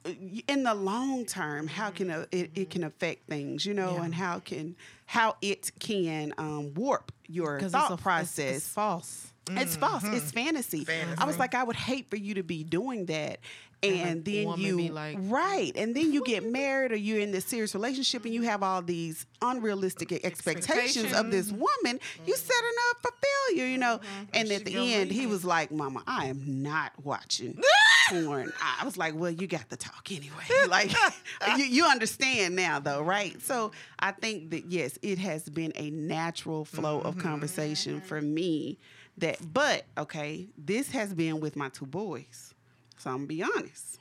[0.47, 4.03] in the long term how can uh, it, it can affect things you know Yeah.
[4.05, 4.75] and how can
[5.05, 9.27] how it can um, warp your Because thought it's, a, process It's, it's false.
[9.51, 10.03] it's false.
[10.03, 10.45] It's mm-hmm.
[10.45, 10.85] fantasy.
[10.85, 11.17] Fantasy.
[11.17, 13.39] i was like i would hate for you to be doing that.
[13.81, 15.73] And a then you like- right.
[15.75, 18.81] And then you get married or you're in this serious relationship and you have all
[18.81, 22.31] these unrealistic expectations of this woman you mm-hmm.
[22.33, 23.11] setting up for
[23.49, 23.97] failure you know?
[23.97, 24.23] Mm-hmm.
[24.33, 27.57] And at the end he was like mama i am not watching
[28.09, 30.91] porn i was like well you got the talk anyway like
[31.57, 35.89] you, you understand now though right so i think that yes it has been a
[35.91, 37.27] natural flow of mm-hmm.
[37.27, 38.77] conversation for me
[39.17, 42.53] that but okay this has been with my two boys
[42.97, 43.99] So I'm gonna be honest.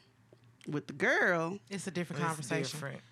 [0.69, 2.79] With the girl, It's a different It's conversation.
[2.79, 3.01] different.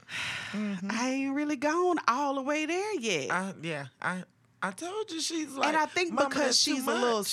[0.52, 0.88] Mm-hmm.
[0.90, 3.30] I ain't really gone all the way there yet.
[3.30, 4.24] I, yeah, I
[4.62, 5.68] I told you she's like.
[5.68, 7.26] and I think because she's a little much."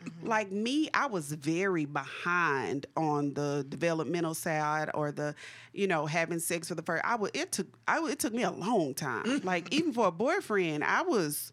[0.00, 5.34] Slower, like me, I was very behind on the developmental side or the,
[5.72, 7.04] you know, having sex for the first.
[7.04, 9.24] I would it took I would- it took me a long time.
[9.24, 9.46] Mm-hmm.
[9.46, 11.52] like even for a boyfriend, I was.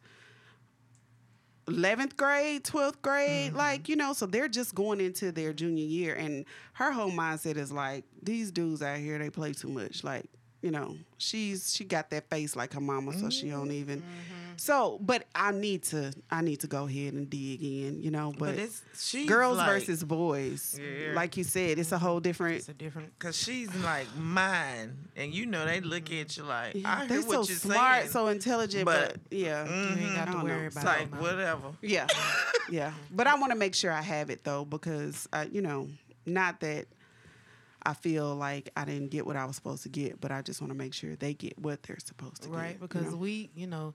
[1.68, 3.58] 11th grade, 12th grade, mm-hmm.
[3.58, 6.16] like, you know, so they're just going into their junior year.
[6.16, 10.02] And her whole mindset is like, these dudes out here, they play too much.
[10.02, 10.30] Like,
[10.62, 13.72] you know, she's, she got that face like her mama, so she don't mm-hmm.
[13.72, 14.00] even.
[14.00, 14.48] Mm-hmm.
[14.58, 18.34] So, but I need to, I need to go ahead and dig in, you know,
[18.38, 21.14] but, But it's she's girls like, versus boys, Yeah.
[21.14, 22.56] like you said, it's a whole different.
[22.56, 23.18] It's a different.
[23.20, 27.30] Cause she's like mine, and you know they look at you like I they're hear
[27.30, 28.12] so you're smart, saying.
[28.12, 30.00] so intelligent, but, but- yeah, mm-hmm.
[30.02, 30.54] You ain't got to worry know.
[30.54, 31.14] about it's like it.
[31.14, 31.68] whatever.
[31.84, 32.08] Yeah,
[32.72, 32.94] yeah.
[33.12, 35.88] But I want to make sure I have it though, because uh, you know,
[36.26, 36.88] not that
[37.88, 40.60] I feel like I didn't get what I was supposed to get, but I just
[40.62, 42.68] want to make sure they get what they're supposed to Right, get.
[42.68, 43.18] Right, because know?
[43.18, 43.94] we, you know,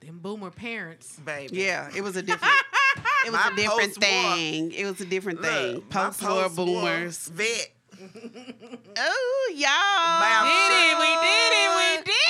[0.00, 1.18] them boomer parents.
[1.24, 1.58] Baby.
[1.58, 2.54] yeah, it was a different.
[3.26, 4.72] It was My a different post-war- thing.
[4.72, 5.74] It was a different thing.
[5.76, 7.28] Look, my Post war post-war boomers.
[7.28, 7.70] vet.
[9.00, 10.44] Oh, y'all.
[10.44, 12.27] Did it, we did it, we did it.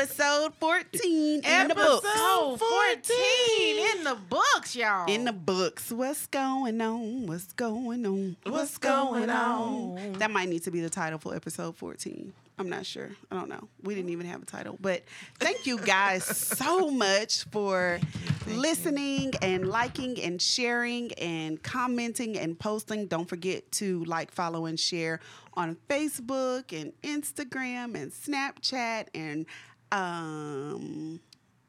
[0.00, 2.06] Episode 14 in the books.
[2.06, 5.04] Episode 14 in the books, y'all.
[5.06, 7.26] In the books, what's going on?
[7.26, 8.36] What's going on?
[8.44, 10.14] What's going on?
[10.14, 12.32] That might need to be the title for episode 14.
[12.58, 13.10] I'm not sure.
[13.30, 13.68] I don't know.
[13.82, 14.78] We didn't even have a title.
[14.80, 15.02] But
[15.38, 18.00] thank you guys so much for
[18.46, 23.06] listening and liking and sharing and commenting and posting.
[23.06, 25.20] Don't forget to like, follow, and share
[25.54, 29.46] on Facebook and Instagram and Snapchat and
[29.92, 31.20] um,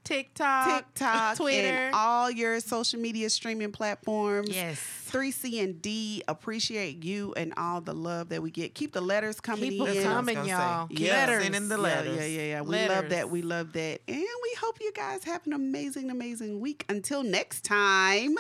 [0.03, 4.49] TikTok, TikTok, Twitter, all your social media streaming platforms.
[4.49, 4.79] Yes.
[5.11, 8.73] 3C and D appreciate you and all the love that we get.
[8.73, 10.03] Keep the letters coming Keep in.
[10.03, 10.87] coming, y'all.
[10.87, 11.43] Keep letters.
[11.43, 12.17] sending the letters.
[12.17, 12.43] Yeah, yeah, yeah.
[12.49, 12.61] yeah.
[12.61, 12.95] We letters.
[12.97, 13.29] love that.
[13.29, 14.01] We love that.
[14.07, 16.85] And we hope you guys have an amazing, amazing week.
[16.89, 18.35] Until next time.